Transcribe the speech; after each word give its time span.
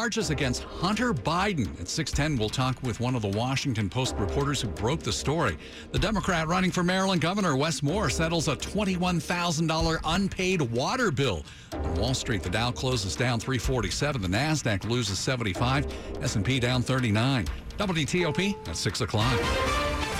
Charges 0.00 0.30
against 0.30 0.62
Hunter 0.62 1.12
Biden. 1.12 1.78
At 1.78 1.86
610, 1.86 2.38
we'll 2.38 2.48
talk 2.48 2.82
with 2.82 3.00
one 3.00 3.14
of 3.14 3.20
the 3.20 3.28
Washington 3.28 3.90
Post 3.90 4.16
reporters 4.16 4.62
who 4.62 4.68
broke 4.68 5.00
the 5.00 5.12
story. 5.12 5.58
The 5.92 5.98
Democrat 5.98 6.48
running 6.48 6.70
for 6.70 6.82
Maryland 6.82 7.20
governor, 7.20 7.54
Wes 7.54 7.82
Moore, 7.82 8.08
settles 8.08 8.48
a 8.48 8.56
$21,000 8.56 10.00
unpaid 10.02 10.62
water 10.62 11.10
bill. 11.10 11.44
On 11.74 11.94
Wall 11.96 12.14
Street, 12.14 12.42
the 12.42 12.48
Dow 12.48 12.70
closes 12.70 13.14
down 13.14 13.40
347. 13.40 14.22
The 14.22 14.28
NASDAQ 14.28 14.88
loses 14.88 15.18
75. 15.18 15.86
S&P 16.22 16.58
down 16.58 16.80
39. 16.80 17.46
WTOP 17.76 18.68
at 18.68 18.78
6 18.78 19.00
o'clock. 19.02 19.38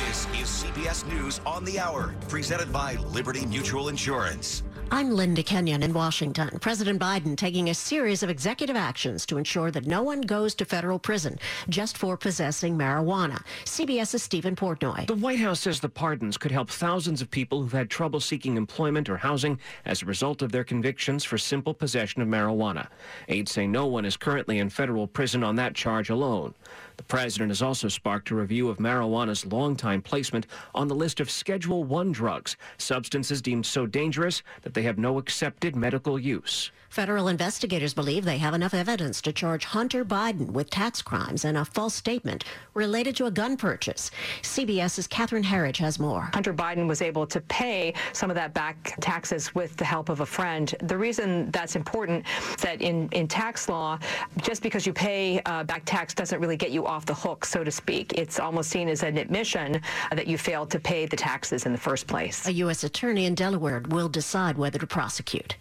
This 0.06 0.26
is 0.34 0.62
CBS 0.62 1.08
News 1.08 1.40
on 1.46 1.64
the 1.64 1.80
Hour, 1.80 2.14
presented 2.28 2.70
by 2.70 2.96
Liberty 2.96 3.46
Mutual 3.46 3.88
Insurance. 3.88 4.62
I'm 4.92 5.12
Linda 5.12 5.44
Kenyon 5.44 5.84
in 5.84 5.92
Washington. 5.92 6.58
President 6.58 7.00
Biden 7.00 7.36
taking 7.36 7.70
a 7.70 7.74
series 7.74 8.24
of 8.24 8.28
executive 8.28 8.74
actions 8.74 9.24
to 9.26 9.38
ensure 9.38 9.70
that 9.70 9.86
no 9.86 10.02
one 10.02 10.20
goes 10.20 10.52
to 10.56 10.64
federal 10.64 10.98
prison 10.98 11.38
just 11.68 11.96
for 11.96 12.16
possessing 12.16 12.76
marijuana. 12.76 13.40
CBS's 13.66 14.24
Steven 14.24 14.56
Portnoy. 14.56 15.06
The 15.06 15.14
White 15.14 15.38
House 15.38 15.60
says 15.60 15.78
the 15.78 15.88
pardons 15.88 16.36
could 16.36 16.50
help 16.50 16.70
thousands 16.70 17.22
of 17.22 17.30
people 17.30 17.62
who've 17.62 17.70
had 17.70 17.88
trouble 17.88 18.18
seeking 18.18 18.56
employment 18.56 19.08
or 19.08 19.16
housing 19.16 19.60
as 19.84 20.02
a 20.02 20.06
result 20.06 20.42
of 20.42 20.50
their 20.50 20.64
convictions 20.64 21.22
for 21.22 21.38
simple 21.38 21.72
possession 21.72 22.20
of 22.20 22.26
marijuana. 22.26 22.88
Aides 23.28 23.52
say 23.52 23.68
no 23.68 23.86
one 23.86 24.04
is 24.04 24.16
currently 24.16 24.58
in 24.58 24.70
federal 24.70 25.06
prison 25.06 25.44
on 25.44 25.54
that 25.54 25.76
charge 25.76 26.10
alone. 26.10 26.52
The 27.00 27.04
president 27.04 27.48
has 27.48 27.62
also 27.62 27.88
sparked 27.88 28.30
a 28.30 28.34
review 28.34 28.68
of 28.68 28.76
marijuana's 28.76 29.46
long-time 29.46 30.02
placement 30.02 30.46
on 30.74 30.86
the 30.86 30.94
list 30.94 31.18
of 31.18 31.30
Schedule 31.30 31.82
1 31.82 32.12
drugs, 32.12 32.58
substances 32.76 33.40
deemed 33.40 33.64
so 33.64 33.86
dangerous 33.86 34.42
that 34.60 34.74
they 34.74 34.82
have 34.82 34.98
no 34.98 35.16
accepted 35.16 35.74
medical 35.74 36.18
use. 36.18 36.70
Federal 36.90 37.28
investigators 37.28 37.94
believe 37.94 38.24
they 38.24 38.38
have 38.38 38.52
enough 38.52 38.74
evidence 38.74 39.22
to 39.22 39.32
charge 39.32 39.64
Hunter 39.64 40.04
Biden 40.04 40.50
with 40.50 40.70
tax 40.70 41.00
crimes 41.00 41.44
and 41.44 41.56
a 41.56 41.64
false 41.64 41.94
statement 41.94 42.42
related 42.74 43.14
to 43.14 43.26
a 43.26 43.30
gun 43.30 43.56
purchase. 43.56 44.10
CBS's 44.42 45.06
Catherine 45.06 45.44
Herridge 45.44 45.76
has 45.76 46.00
more. 46.00 46.30
Hunter 46.34 46.52
Biden 46.52 46.88
was 46.88 47.00
able 47.00 47.28
to 47.28 47.40
pay 47.42 47.94
some 48.12 48.28
of 48.28 48.34
that 48.34 48.54
back 48.54 48.96
taxes 49.00 49.54
with 49.54 49.76
the 49.76 49.84
help 49.84 50.08
of 50.08 50.18
a 50.18 50.26
friend. 50.26 50.74
The 50.82 50.98
reason 50.98 51.52
that's 51.52 51.76
important 51.76 52.26
is 52.50 52.56
that 52.56 52.82
in, 52.82 53.08
in 53.12 53.28
tax 53.28 53.68
law, 53.68 53.96
just 54.42 54.60
because 54.60 54.84
you 54.84 54.92
pay 54.92 55.40
uh, 55.46 55.62
back 55.62 55.82
tax 55.84 56.12
doesn't 56.12 56.40
really 56.40 56.56
get 56.56 56.72
you 56.72 56.86
off 56.86 57.06
the 57.06 57.14
hook, 57.14 57.44
so 57.44 57.62
to 57.62 57.70
speak. 57.70 58.14
It's 58.14 58.40
almost 58.40 58.68
seen 58.68 58.88
as 58.88 59.04
an 59.04 59.16
admission 59.16 59.80
that 60.10 60.26
you 60.26 60.36
failed 60.36 60.72
to 60.72 60.80
pay 60.80 61.06
the 61.06 61.16
taxes 61.16 61.66
in 61.66 61.72
the 61.72 61.78
first 61.78 62.08
place. 62.08 62.48
A 62.48 62.52
U.S. 62.54 62.82
attorney 62.82 63.26
in 63.26 63.36
Delaware 63.36 63.80
will 63.90 64.08
decide 64.08 64.58
whether 64.58 64.80
to 64.80 64.88
prosecute. 64.88 65.54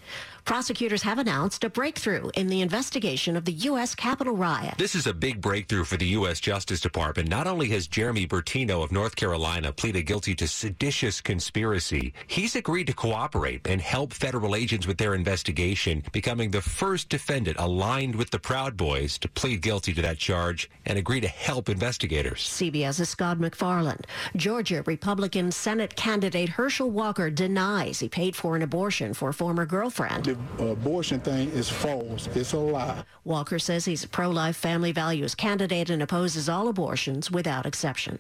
Prosecutors 0.46 1.04
have 1.20 1.28
announced 1.28 1.66
a 1.66 1.70
breakthrough 1.70 2.30
in 2.36 2.48
the 2.48 2.62
investigation 2.62 3.36
of 3.36 3.44
the 3.44 3.52
U.S. 3.52 3.94
Capitol 3.94 4.38
riot. 4.38 4.76
This 4.78 4.96
is 4.96 5.06
a 5.06 5.14
big 5.14 5.42
breakthrough 5.42 5.84
for 5.84 5.98
the 5.98 6.06
U.S. 6.20 6.40
Justice 6.40 6.80
Department. 6.80 7.28
Not 7.28 7.46
only 7.46 7.68
has 7.70 7.88
Jeremy 7.88 8.26
Bertino 8.26 8.82
of 8.82 8.94
North 8.94 9.18
Carolina 9.18 9.74
pleaded 9.74 10.04
guilty 10.04 10.34
to 10.36 10.48
seditious 10.48 11.20
conspiracy, 11.20 12.14
he's 12.28 12.56
agreed 12.56 12.88
to 12.88 12.94
cooperate 12.94 13.68
and 13.68 13.82
help 13.82 14.14
federal 14.14 14.56
agents 14.56 14.88
with 14.88 14.98
their 14.98 15.14
investigation, 15.14 16.04
becoming 16.14 16.52
the 16.52 16.62
first 16.62 17.10
defendant 17.10 17.58
aligned 17.60 18.16
with 18.16 18.30
the 18.30 18.40
Proud 18.40 18.78
Boys 18.78 19.18
to 19.18 19.28
plead 19.28 19.62
guilty 19.62 19.94
to 19.94 20.02
that 20.02 20.20
charge 20.20 20.70
and 20.86 20.98
agree 20.98 21.20
to 21.20 21.28
help 21.28 21.68
investigators. 21.68 22.40
CBS's 22.40 23.10
Scott 23.10 23.40
MacFarlane. 23.40 24.06
Georgia 24.38 24.84
Republican 24.86 25.52
Senate 25.52 25.98
candidate 25.98 26.48
Herschel 26.50 26.90
Walker 26.90 27.30
denies 27.30 28.00
he 28.00 28.08
paid 28.08 28.38
for 28.38 28.56
an 28.56 28.62
abortion 28.62 29.14
for 29.14 29.30
a 29.30 29.34
former 29.34 29.66
girlfriend. 29.66 30.26
The 30.26 30.38
uh, 30.60 30.72
abortion 30.72 31.09
thing 31.18 31.50
is 31.52 31.70
false. 31.70 32.28
It's 32.36 32.54
a 32.54 32.60
lie. 32.60 33.04
Walker 33.24 33.58
says 33.58 33.86
he's 33.86 34.04
a 34.04 34.08
pro-life 34.08 34.56
family 34.56 34.92
values 34.92 35.34
candidate 35.34 35.90
and 35.90 36.04
opposes 36.04 36.48
all 36.48 36.68
abortions 36.68 37.32
without 37.32 37.66
exception. 37.66 38.20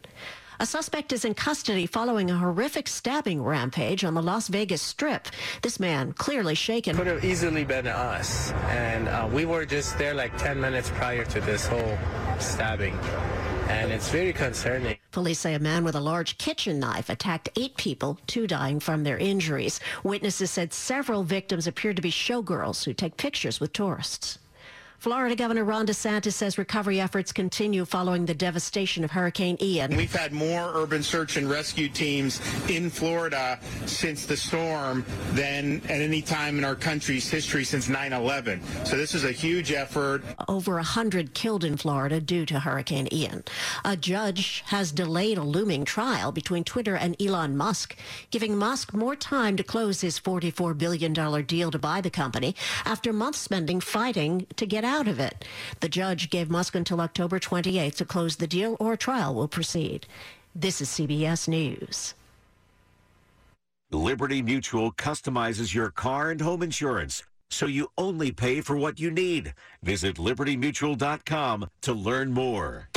A 0.62 0.66
suspect 0.66 1.14
is 1.14 1.24
in 1.24 1.36
custody 1.36 1.86
following 1.86 2.32
a 2.32 2.38
horrific 2.38 2.88
stabbing 2.88 3.42
rampage 3.42 4.04
on 4.04 4.14
the 4.14 4.22
Las 4.22 4.48
Vegas 4.48 4.82
Strip. 4.82 5.28
This 5.62 5.80
man, 5.80 6.12
clearly 6.14 6.56
shaken. 6.56 6.98
Could 6.98 7.08
have 7.08 7.24
easily 7.24 7.64
been 7.64 7.88
us. 7.88 8.52
And 8.68 9.08
uh, 9.08 9.30
we 9.32 9.46
were 9.46 9.66
just 9.66 9.98
there 9.98 10.14
like 10.14 10.38
10 10.38 10.60
minutes 10.60 10.90
prior 10.90 11.24
to 11.26 11.40
this 11.42 11.66
whole 11.66 11.98
stabbing. 12.40 12.98
And 13.70 13.92
it's 13.92 14.10
very 14.10 14.34
concerning. 14.34 14.98
Police 15.12 15.40
say 15.40 15.54
a 15.54 15.60
man 15.60 15.84
with 15.84 15.94
a 15.94 16.00
large 16.00 16.40
kitchen 16.40 16.80
knife 16.80 17.08
attacked 17.08 17.50
eight 17.56 17.78
people, 17.78 18.20
two 18.26 18.48
dying 18.48 18.80
from 18.80 19.04
their 19.04 19.18
injuries. 19.20 19.80
Witnesses 20.04 20.50
said 20.50 20.74
several 20.74 21.24
victims 21.24 21.68
appeared 21.68 21.96
to 21.96 22.02
be 22.02 22.12
showgirls 22.12 22.84
who 22.84 22.94
take 22.94 23.16
pictures 23.16 23.60
with 23.60 23.72
tourists. 23.72 24.40
Florida 25.00 25.34
Governor 25.34 25.64
Ron 25.64 25.88
DeSantis 25.88 26.34
says 26.34 26.58
recovery 26.58 27.00
efforts 27.00 27.32
continue 27.32 27.86
following 27.86 28.26
the 28.26 28.34
devastation 28.34 29.06
of 29.06 29.12
Hurricane 29.12 29.56
Ian. 29.62 29.96
We've 29.96 30.14
had 30.14 30.34
more 30.34 30.74
urban 30.76 31.04
search 31.04 31.38
and 31.38 31.50
rescue 31.50 31.88
teams 31.88 32.42
in 32.70 32.90
Florida 32.90 33.58
since 33.86 34.26
the 34.26 34.36
storm 34.36 35.06
than 35.32 35.82
at 35.86 36.02
any 36.02 36.22
time 36.22 36.58
in 36.58 36.66
our 36.66 36.76
country's 36.76 37.30
history 37.30 37.64
since 37.64 37.88
9-11. 37.88 38.60
So 38.86 38.98
this 38.98 39.16
is 39.16 39.24
a 39.24 39.32
huge 39.32 39.72
effort. 39.72 40.22
Over 40.50 40.76
100 40.76 41.34
killed 41.34 41.64
in 41.64 41.78
Florida 41.78 42.20
due 42.20 42.46
to 42.48 42.60
Hurricane 42.60 43.08
Ian. 43.14 43.46
A 43.86 43.96
judge 43.96 44.66
has 44.66 44.92
delayed 44.92 45.38
a 45.38 45.44
looming 45.44 45.86
trial 45.86 46.34
between 46.34 46.66
Twitter 46.66 46.98
and 46.98 47.16
Elon 47.22 47.56
Musk, 47.56 47.96
giving 48.32 48.58
Musk 48.58 48.94
more 48.94 49.16
time 49.16 49.56
to 49.56 49.64
close 49.64 50.02
his 50.02 50.20
$44 50.20 50.78
billion 50.78 51.14
deal 51.46 51.72
to 51.72 51.80
buy 51.80 52.02
the 52.02 52.10
company 52.10 52.54
after 52.84 53.14
months 53.14 53.40
spending 53.40 53.80
fighting 53.80 54.46
to 54.58 54.66
get 54.66 54.84
out 54.84 54.89
of 54.90 55.20
it. 55.20 55.46
The 55.80 55.90
judge 55.90 56.30
gave 56.30 56.50
Musk 56.50 56.76
until 56.76 57.02
October 57.02 57.40
28th 57.40 57.96
to 57.96 58.06
close 58.06 58.36
the 58.36 58.48
deal 58.48 58.76
or 58.80 58.98
trial 58.98 59.34
will 59.34 59.48
proceed. 59.48 60.08
This 60.56 60.82
is 60.82 60.90
CBS 60.90 61.48
News. 61.48 62.14
Liberty 63.92 64.42
Mutual 64.42 64.92
customizes 64.92 65.74
your 65.74 65.90
car 65.90 66.30
and 66.30 66.42
home 66.42 66.62
insurance 66.62 67.24
so 67.50 67.66
you 67.66 67.88
only 67.98 68.32
pay 68.32 68.62
for 68.62 68.78
what 68.78 69.00
you 69.00 69.10
need. 69.10 69.54
Visit 69.82 70.18
libertymutual.com 70.18 71.70
to 71.82 71.94
learn 71.94 72.32
more. 72.32 72.90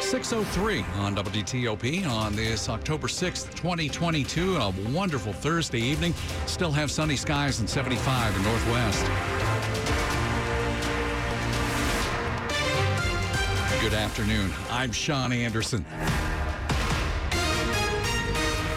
603 0.00 0.84
on 1.00 1.16
WTOP 1.16 2.06
on 2.06 2.36
this 2.36 2.68
October 2.68 3.08
6th, 3.08 3.52
2022. 3.54 4.56
A 4.56 4.72
wonderful 4.92 5.32
Thursday 5.32 5.80
evening. 5.80 6.14
Still 6.46 6.70
have 6.70 6.90
sunny 6.90 7.16
skies 7.16 7.58
and 7.58 7.68
75 7.68 8.36
in 8.36 8.42
Northwest. 8.44 9.04
Good 13.86 13.94
afternoon. 13.94 14.50
I'm 14.68 14.90
Sean 14.90 15.30
Anderson. 15.30 15.86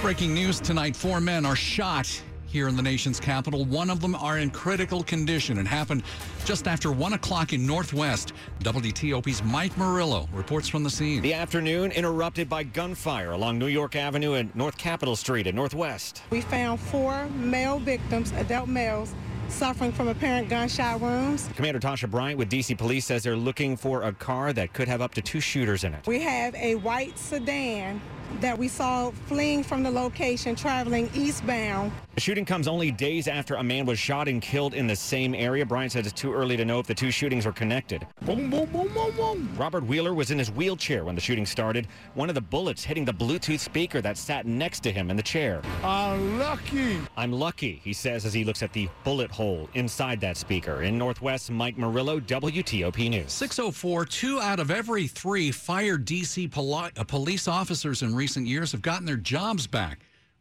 Breaking 0.03 0.36
news 0.36 0.59
tonight 0.59 0.96
four 0.96 1.20
men 1.20 1.47
are 1.47 1.56
shot 1.56 2.22
here 2.46 2.68
in 2.68 2.75
the 2.75 2.84
nation's 2.84 3.19
capital. 3.19 3.66
One 3.66 3.90
of 3.90 4.02
them 4.02 4.14
are 4.14 4.38
in 4.38 4.52
critical 4.52 5.02
condition. 5.02 5.58
It 5.58 5.66
happened 5.66 6.03
just 6.46 6.68
after 6.68 6.92
1 6.92 7.14
o'clock 7.14 7.53
in 7.53 7.66
Northwest. 7.66 8.34
WTOP's 8.59 9.44
Mike 9.44 9.75
Murillo 9.80 10.30
reports 10.31 10.68
from 10.68 10.84
the 10.84 10.92
scene. 10.92 11.24
The 11.24 11.34
afternoon 11.34 11.92
interrupted 11.92 12.48
by 12.48 12.62
gunfire 12.62 13.31
along 13.31 13.58
New 13.58 13.66
York 13.68 13.96
Avenue 13.96 14.34
and 14.34 14.56
North 14.56 14.78
Capitol 14.78 15.16
Street 15.16 15.48
in 15.48 15.56
Northwest. 15.56 16.22
We 16.30 16.42
found 16.42 16.80
four 16.80 17.28
male 17.30 17.80
victims, 17.80 18.31
adult 18.34 18.69
males, 18.69 19.16
suffering 19.52 19.92
from 19.92 20.08
apparent 20.08 20.50
gunshot 20.50 21.00
wounds. 21.00 21.50
Commander 21.56 21.80
Tasha 21.80 22.10
Bryant 22.10 22.38
with 22.38 22.50
DC 22.50 22.78
Police 22.78 23.06
says 23.06 23.24
they're 23.24 23.36
looking 23.36 23.75
for 23.75 24.04
a 24.04 24.13
car 24.13 24.54
that 24.54 24.74
could 24.74 24.88
have 24.88 25.01
up 25.01 25.13
to 25.16 25.22
two 25.22 25.40
shooters 25.40 25.84
in 25.84 25.94
it. 25.94 26.06
We 26.07 26.22
have 26.22 26.56
a 26.56 26.75
white 26.75 27.18
sedan 27.18 28.01
that 28.42 28.57
we 28.57 28.68
saw 28.68 29.12
fleeing 29.28 29.63
from 29.63 29.84
the 29.84 29.92
location 29.92 30.56
traveling 30.56 31.10
eastbound. 31.13 31.92
The 32.16 32.22
shooting 32.22 32.46
comes 32.46 32.68
only 32.68 32.92
days 32.92 33.28
after 33.28 33.56
a 33.56 33.63
man 33.63 33.86
was 33.86 33.98
shot 33.98 34.28
and 34.28 34.42
killed 34.42 34.74
in 34.74 34.88
the 34.88 34.96
same 34.96 35.34
area. 35.34 35.66
Bryant 35.66 35.94
says 35.94 36.06
it's 36.06 36.19
too 36.19 36.34
early 36.34 36.57
to 36.57 36.66
know 36.66 36.80
if 36.80 36.88
the 36.88 36.94
two 36.94 37.12
shootings 37.12 37.45
were 37.45 37.52
connected. 37.52 38.06
Boom, 38.22 38.50
boom, 38.50 38.66
boom, 38.72 38.94
boom, 38.94 39.16
boom. 39.16 39.50
Robert 39.57 39.86
Wheeler 39.86 40.13
was 40.13 40.31
in 40.31 40.38
his 40.38 40.52
wheelchair 40.52 41.06
when 41.06 41.16
the 41.16 41.22
shooting 41.22 41.45
started. 41.45 41.88
One 42.13 42.30
of 42.30 42.36
the 42.36 42.42
bullets 42.42 42.84
hitting 42.84 43.06
the 43.06 43.13
Bluetooth 43.13 43.60
speaker 43.60 44.02
that 44.02 44.18
sat 44.18 44.45
next 44.45 44.81
to 44.81 44.92
him 44.92 45.10
in 45.10 45.18
the 45.18 45.24
chair. 45.24 45.62
I'm 45.84 46.40
lucky. 46.40 46.98
I'm 47.18 47.31
lucky, 47.31 47.81
he 47.84 47.94
says 47.94 48.25
as 48.25 48.34
he 48.34 48.44
looks 48.44 48.63
at 48.63 48.74
the 48.74 48.90
bullet 49.04 49.31
hole 49.39 49.69
inside 49.74 50.19
that 50.19 50.36
speaker. 50.36 50.83
In 50.83 50.97
Northwest, 50.97 51.50
Mike 51.50 51.77
Murillo, 51.77 52.19
WTOP 52.19 53.09
News. 53.09 53.31
604, 53.31 54.03
two 54.03 54.41
out 54.41 54.59
of 54.59 54.69
every 54.69 55.07
three 55.07 55.50
fired 55.50 56.03
D.C. 56.03 56.50
Poli- 56.50 56.91
uh, 56.97 57.06
police 57.06 57.47
officers 57.47 58.01
in 58.01 58.13
recent 58.13 58.45
years 58.45 58.74
have 58.74 58.81
gotten 58.81 59.06
their 59.06 59.15
jobs 59.15 59.65
back. 59.65 60.00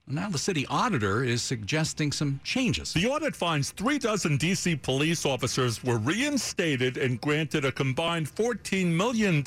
Now 0.08 0.28
the 0.28 0.38
city 0.38 0.66
auditor 0.68 1.22
is 1.22 1.42
suggesting 1.42 2.10
some 2.10 2.40
changes. 2.42 2.92
The 2.92 3.06
audit 3.06 3.36
finds 3.36 3.70
three 3.70 4.00
dozen 4.00 4.36
D.C. 4.36 4.74
police 4.76 5.24
officers 5.24 5.84
were 5.84 5.98
reinstated 5.98 6.96
and 6.96 7.20
granted 7.20 7.64
a 7.66 7.70
combined 7.70 8.26
$14 8.26 8.86
million 8.86 9.44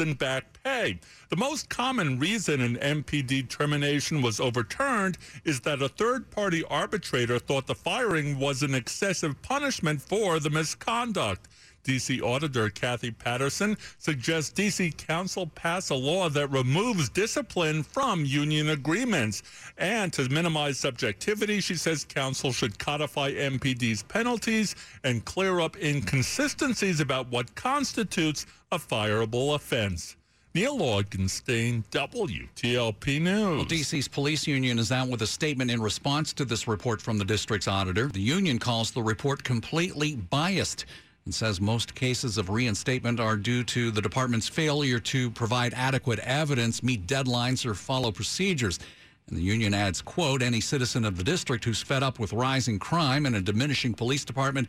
in 0.00 0.14
back 0.14 0.44
pay. 0.54 0.57
The 0.68 1.36
most 1.36 1.70
common 1.70 2.18
reason 2.18 2.60
an 2.60 2.76
MPD 2.76 3.48
termination 3.48 4.20
was 4.20 4.38
overturned 4.38 5.16
is 5.44 5.60
that 5.60 5.80
a 5.80 5.88
third 5.88 6.30
party 6.30 6.62
arbitrator 6.64 7.38
thought 7.38 7.66
the 7.66 7.74
firing 7.74 8.38
was 8.38 8.62
an 8.62 8.74
excessive 8.74 9.40
punishment 9.40 10.02
for 10.02 10.38
the 10.38 10.50
misconduct. 10.50 11.48
D.C. 11.84 12.20
Auditor 12.20 12.68
Kathy 12.68 13.10
Patterson 13.10 13.78
suggests 13.96 14.50
D.C. 14.50 14.90
Council 14.98 15.46
pass 15.46 15.88
a 15.88 15.94
law 15.94 16.28
that 16.28 16.48
removes 16.48 17.08
discipline 17.08 17.82
from 17.82 18.26
union 18.26 18.68
agreements. 18.68 19.42
And 19.78 20.12
to 20.12 20.28
minimize 20.28 20.78
subjectivity, 20.78 21.62
she 21.62 21.76
says 21.76 22.04
Council 22.04 22.52
should 22.52 22.78
codify 22.78 23.32
MPD's 23.32 24.02
penalties 24.02 24.76
and 25.02 25.24
clear 25.24 25.60
up 25.60 25.78
inconsistencies 25.78 27.00
about 27.00 27.30
what 27.30 27.54
constitutes 27.54 28.44
a 28.70 28.78
fireable 28.78 29.54
offense. 29.54 30.17
Neil 30.58 30.78
Augenstein, 30.78 31.84
WTOP 31.92 33.20
News. 33.20 33.56
Well, 33.58 33.64
DC's 33.64 34.08
police 34.08 34.44
union 34.44 34.80
is 34.80 34.90
out 34.90 35.06
with 35.06 35.22
a 35.22 35.26
statement 35.28 35.70
in 35.70 35.80
response 35.80 36.32
to 36.32 36.44
this 36.44 36.66
report 36.66 37.00
from 37.00 37.16
the 37.16 37.24
district's 37.24 37.68
auditor. 37.68 38.08
The 38.08 38.20
union 38.20 38.58
calls 38.58 38.90
the 38.90 39.00
report 39.00 39.44
completely 39.44 40.16
biased 40.16 40.86
and 41.26 41.32
says 41.32 41.60
most 41.60 41.94
cases 41.94 42.38
of 42.38 42.50
reinstatement 42.50 43.20
are 43.20 43.36
due 43.36 43.62
to 43.62 43.92
the 43.92 44.02
department's 44.02 44.48
failure 44.48 44.98
to 44.98 45.30
provide 45.30 45.74
adequate 45.74 46.18
evidence, 46.18 46.82
meet 46.82 47.06
deadlines, 47.06 47.64
or 47.64 47.74
follow 47.74 48.10
procedures. 48.10 48.80
And 49.28 49.38
the 49.38 49.42
union 49.42 49.72
adds, 49.72 50.02
quote, 50.02 50.42
any 50.42 50.60
citizen 50.60 51.04
of 51.04 51.16
the 51.16 51.22
district 51.22 51.64
who's 51.66 51.82
fed 51.82 52.02
up 52.02 52.18
with 52.18 52.32
rising 52.32 52.80
crime 52.80 53.26
and 53.26 53.36
a 53.36 53.40
diminishing 53.40 53.94
police 53.94 54.24
department 54.24 54.66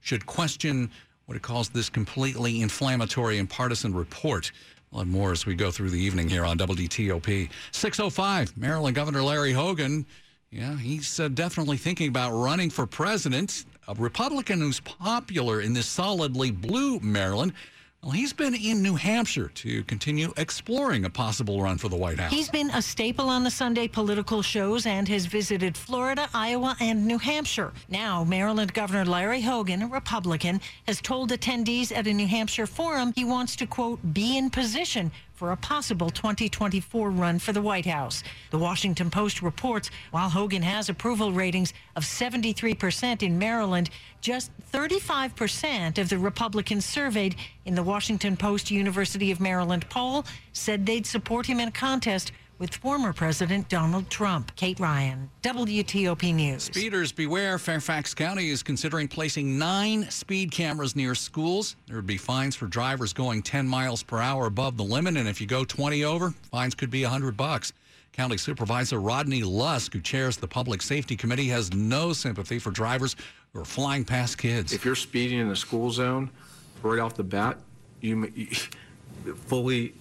should 0.00 0.24
question 0.24 0.90
what 1.26 1.36
it 1.36 1.42
calls 1.42 1.68
this 1.68 1.90
completely 1.90 2.62
inflammatory 2.62 3.38
and 3.38 3.50
partisan 3.50 3.92
report. 3.92 4.50
We'll 4.96 5.04
more 5.04 5.30
as 5.30 5.44
we 5.44 5.54
go 5.54 5.70
through 5.70 5.90
the 5.90 6.00
evening 6.00 6.26
here 6.26 6.46
on 6.46 6.56
WTOP. 6.56 7.50
605, 7.70 8.56
Maryland 8.56 8.96
Governor 8.96 9.22
Larry 9.22 9.52
Hogan. 9.52 10.06
Yeah, 10.50 10.78
he's 10.78 11.20
uh, 11.20 11.28
definitely 11.28 11.76
thinking 11.76 12.08
about 12.08 12.32
running 12.32 12.70
for 12.70 12.86
president 12.86 13.66
a 13.88 13.94
Republican 13.94 14.58
who's 14.58 14.80
popular 14.80 15.60
in 15.60 15.74
this 15.74 15.84
solidly 15.86 16.50
blue 16.50 16.98
Maryland. 17.00 17.52
Well, 18.02 18.12
he's 18.12 18.32
been 18.32 18.54
in 18.54 18.82
New 18.82 18.94
Hampshire 18.94 19.48
to 19.48 19.82
continue 19.84 20.32
exploring 20.36 21.04
a 21.04 21.10
possible 21.10 21.60
run 21.60 21.76
for 21.76 21.88
the 21.88 21.96
White 21.96 22.20
House. 22.20 22.30
He's 22.30 22.48
been 22.48 22.70
a 22.70 22.80
staple 22.80 23.28
on 23.28 23.42
the 23.42 23.50
Sunday 23.50 23.88
political 23.88 24.42
shows 24.42 24.86
and 24.86 25.08
has 25.08 25.26
visited 25.26 25.76
Florida, 25.76 26.28
Iowa, 26.32 26.76
and 26.78 27.04
New 27.04 27.18
Hampshire. 27.18 27.72
Now, 27.88 28.22
Maryland 28.22 28.72
Governor 28.74 29.04
Larry 29.04 29.40
Hogan, 29.40 29.82
a 29.82 29.88
Republican, 29.88 30.60
has 30.86 31.00
told 31.00 31.30
attendees 31.30 31.90
at 31.90 32.06
a 32.06 32.12
New 32.12 32.28
Hampshire 32.28 32.66
forum 32.66 33.12
he 33.16 33.24
wants 33.24 33.56
to, 33.56 33.66
quote, 33.66 33.98
be 34.14 34.38
in 34.38 34.50
position 34.50 35.10
for 35.36 35.52
a 35.52 35.56
possible 35.56 36.08
2024 36.08 37.10
run 37.10 37.38
for 37.38 37.52
the 37.52 37.60
White 37.60 37.86
House. 37.86 38.24
The 38.50 38.58
Washington 38.58 39.10
Post 39.10 39.42
reports 39.42 39.90
while 40.10 40.30
Hogan 40.30 40.62
has 40.62 40.88
approval 40.88 41.30
ratings 41.30 41.74
of 41.94 42.04
73% 42.04 43.22
in 43.22 43.38
Maryland, 43.38 43.90
just 44.22 44.50
35% 44.72 45.98
of 45.98 46.08
the 46.08 46.18
Republicans 46.18 46.86
surveyed 46.86 47.36
in 47.66 47.74
the 47.74 47.82
Washington 47.82 48.36
Post 48.36 48.70
University 48.70 49.30
of 49.30 49.38
Maryland 49.38 49.88
poll 49.90 50.24
said 50.54 50.86
they'd 50.86 51.06
support 51.06 51.46
him 51.46 51.60
in 51.60 51.68
a 51.68 51.72
contest 51.72 52.32
with 52.58 52.74
former 52.74 53.12
President 53.12 53.68
Donald 53.68 54.08
Trump. 54.10 54.54
Kate 54.56 54.78
Ryan, 54.80 55.30
WTOP 55.42 56.34
News. 56.34 56.64
Speeders 56.64 57.12
beware. 57.12 57.58
Fairfax 57.58 58.14
County 58.14 58.50
is 58.50 58.62
considering 58.62 59.08
placing 59.08 59.58
nine 59.58 60.10
speed 60.10 60.50
cameras 60.50 60.96
near 60.96 61.14
schools. 61.14 61.76
There 61.86 61.96
would 61.96 62.06
be 62.06 62.16
fines 62.16 62.56
for 62.56 62.66
drivers 62.66 63.12
going 63.12 63.42
10 63.42 63.66
miles 63.66 64.02
per 64.02 64.18
hour 64.18 64.46
above 64.46 64.76
the 64.76 64.84
limit, 64.84 65.16
and 65.16 65.28
if 65.28 65.40
you 65.40 65.46
go 65.46 65.64
20 65.64 66.04
over, 66.04 66.30
fines 66.50 66.74
could 66.74 66.90
be 66.90 67.02
100 67.02 67.36
bucks. 67.36 67.72
County 68.16 68.38
Supervisor 68.38 68.98
Rodney 68.98 69.42
Lusk, 69.42 69.92
who 69.92 70.00
chairs 70.00 70.38
the 70.38 70.48
Public 70.48 70.80
Safety 70.80 71.16
Committee, 71.16 71.48
has 71.48 71.74
no 71.74 72.14
sympathy 72.14 72.58
for 72.58 72.70
drivers 72.70 73.14
who 73.52 73.60
are 73.60 73.64
flying 73.64 74.06
past 74.06 74.38
kids. 74.38 74.72
If 74.72 74.86
you're 74.86 74.94
speeding 74.94 75.38
in 75.38 75.50
a 75.50 75.56
school 75.56 75.90
zone, 75.90 76.30
right 76.82 76.98
off 76.98 77.14
the 77.14 77.24
bat, 77.24 77.58
you, 78.00 78.32
you 78.34 78.46
fully 79.34 79.92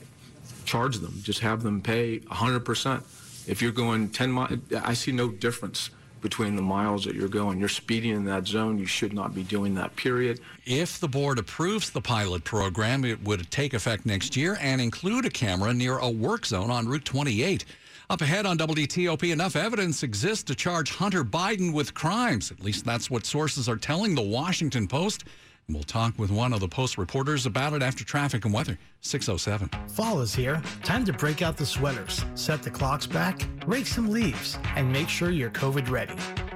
charge 0.66 0.98
them. 0.98 1.20
Just 1.24 1.40
have 1.40 1.64
them 1.64 1.82
pay 1.82 2.20
100%. 2.20 3.04
If 3.48 3.62
you're 3.62 3.72
going 3.72 4.10
10 4.10 4.32
miles, 4.32 4.60
I 4.84 4.94
see 4.94 5.12
no 5.12 5.30
difference 5.30 5.90
between 6.22 6.56
the 6.56 6.62
miles 6.62 7.06
that 7.06 7.14
you're 7.14 7.28
going. 7.28 7.60
You're 7.60 7.70
speeding 7.70 8.12
in 8.12 8.26
that 8.26 8.48
zone. 8.48 8.80
You 8.80 8.88
should 8.88 9.14
not 9.14 9.36
be 9.36 9.44
doing 9.44 9.76
that, 9.76 9.96
period. 9.96 10.40
If 10.66 11.00
the 11.00 11.08
board 11.08 11.38
approves 11.38 11.92
the 11.92 12.02
pilot 12.02 12.44
program, 12.44 13.06
it 13.06 13.24
would 13.24 13.52
take 13.52 13.76
effect 13.76 14.08
next 14.08 14.36
year 14.36 14.58
and 14.60 14.82
include 14.82 15.26
a 15.26 15.30
camera 15.30 15.72
near 15.72 16.00
a 16.00 16.10
work 16.10 16.48
zone 16.48 16.72
on 16.72 16.88
Route 16.88 17.06
28. 17.06 17.66
Up 18.10 18.22
ahead 18.22 18.46
on 18.46 18.58
WTOP, 18.58 19.32
enough 19.32 19.56
evidence 19.56 20.02
exists 20.02 20.44
to 20.46 20.56
charge 20.56 20.92
Hunter 20.92 21.24
Biden 21.24 21.74
with 21.74 21.94
crimes. 21.94 22.52
At 22.52 22.64
least 22.64 22.86
that's 22.86 23.10
what 23.12 23.26
sources 23.26 23.70
are 23.70 23.78
telling 23.78 24.16
the 24.16 24.22
Washington 24.22 24.88
Post. 24.88 25.26
We'll 25.68 25.84
talk 25.84 26.18
with 26.20 26.30
one 26.30 26.54
of 26.54 26.60
the 26.60 26.68
Post 26.68 26.96
reporters 26.98 27.48
about 27.48 27.74
it 27.74 27.82
after 27.82 28.04
traffic 28.04 28.46
and 28.46 28.54
weather. 28.54 28.78
607. 29.02 29.70
Fall 29.90 30.22
is 30.22 30.36
here. 30.36 30.62
Time 30.84 31.04
to 31.06 31.14
break 31.14 31.42
out 31.42 31.58
the 31.58 31.66
sweaters, 31.66 32.24
set 32.36 32.62
the 32.62 32.70
clocks 32.70 33.08
back, 33.08 33.48
rake 33.66 33.88
some 33.88 34.10
leaves, 34.10 34.60
and 34.76 34.92
make 34.92 35.10
sure 35.10 35.32
you're 35.32 35.50
COVID 35.50 35.90
ready. 35.90 36.14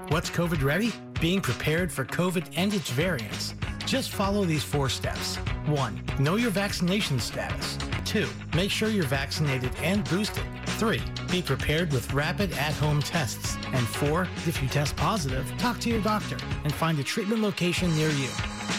What's 0.09 0.29
COVID 0.29 0.63
ready? 0.63 0.93
Being 1.19 1.41
prepared 1.41 1.91
for 1.91 2.05
COVID 2.05 2.53
and 2.55 2.71
its 2.71 2.91
variants. 2.91 3.55
Just 3.85 4.11
follow 4.11 4.45
these 4.45 4.63
four 4.63 4.89
steps. 4.89 5.37
One, 5.65 6.03
know 6.19 6.35
your 6.35 6.51
vaccination 6.51 7.19
status. 7.19 7.79
Two, 8.05 8.27
make 8.55 8.69
sure 8.69 8.89
you're 8.89 9.05
vaccinated 9.05 9.71
and 9.81 10.07
boosted. 10.09 10.43
Three, 10.79 11.01
be 11.29 11.41
prepared 11.41 11.91
with 11.91 12.13
rapid 12.13 12.53
at 12.53 12.73
home 12.75 13.01
tests. 13.01 13.57
And 13.73 13.85
four, 13.85 14.29
if 14.47 14.61
you 14.61 14.69
test 14.69 14.95
positive, 14.95 15.45
talk 15.57 15.81
to 15.81 15.89
your 15.89 16.01
doctor 16.01 16.37
and 16.63 16.73
find 16.73 16.97
a 16.99 17.03
treatment 17.03 17.41
location 17.41 17.93
near 17.97 18.07
you. 18.11 18.29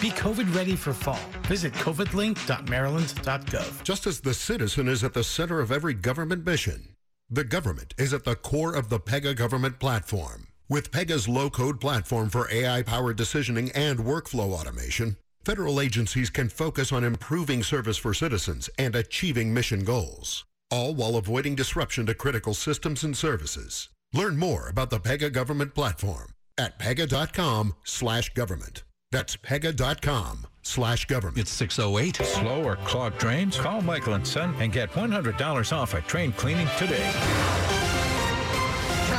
Be 0.01 0.09
COVID 0.09 0.57
ready 0.57 0.77
for 0.77 0.95
fall. 0.95 1.21
Visit 1.43 1.75
covidlink.maryland.gov. 1.75 3.83
Just 3.83 4.07
as 4.07 4.21
the 4.21 4.33
citizen 4.33 4.89
is 4.89 5.05
at 5.05 5.13
the 5.13 5.23
center 5.23 5.61
of 5.61 5.71
every 5.71 5.93
government 5.93 6.47
mission, 6.47 6.95
the 7.29 7.45
government 7.45 7.93
is 7.99 8.15
at 8.15 8.25
the 8.25 8.35
core 8.35 8.75
of 8.75 8.89
the 8.89 8.99
Pega 8.99 9.37
government 9.37 9.79
platform. 9.79 10.47
With 10.71 10.91
Pega's 10.91 11.29
low 11.29 11.51
code 11.51 11.83
platform 11.83 12.31
for 12.31 12.51
AI 12.51 12.83
powered 12.83 13.19
decisioning 13.19 13.71
and 13.75 13.99
workflow 13.99 14.53
automation, 14.53 15.19
federal 15.45 15.83
agencies 15.83 16.31
can 16.31 16.49
focus 16.49 16.93
on 16.93 17.05
improving 17.05 17.63
service 17.63 17.99
for 17.99 18.15
citizens 18.15 18.71
and 18.79 18.97
achieving 18.97 19.53
mission 19.53 19.85
goals, 19.85 20.47
all 20.71 20.95
while 20.95 21.17
avoiding 21.17 21.55
disruption 21.55 22.07
to 22.07 22.15
critical 22.15 22.55
systems 22.55 23.05
and 23.05 23.17
services. 23.17 23.89
Learn 24.13 24.37
more 24.37 24.69
about 24.69 24.91
the 24.91 25.01
Pega 25.01 25.33
government 25.33 25.75
platform 25.75 26.33
at 26.59 26.79
pega.com 26.79 27.75
slash 27.85 28.33
government. 28.35 28.83
That's 29.13 29.37
pega.com 29.37 30.47
slash 30.63 31.07
government. 31.07 31.39
It's 31.39 31.51
608. 31.51 32.17
Slow 32.17 32.63
or 32.63 32.77
clogged 32.77 33.19
drains? 33.19 33.57
Call 33.57 33.83
Michael 33.83 34.15
and 34.15 34.27
Son 34.27 34.55
and 34.59 34.73
get 34.73 34.91
$100 34.91 35.73
off 35.77 35.95
a 35.95 36.01
train 36.03 36.33
cleaning 36.33 36.69
today. 36.79 37.70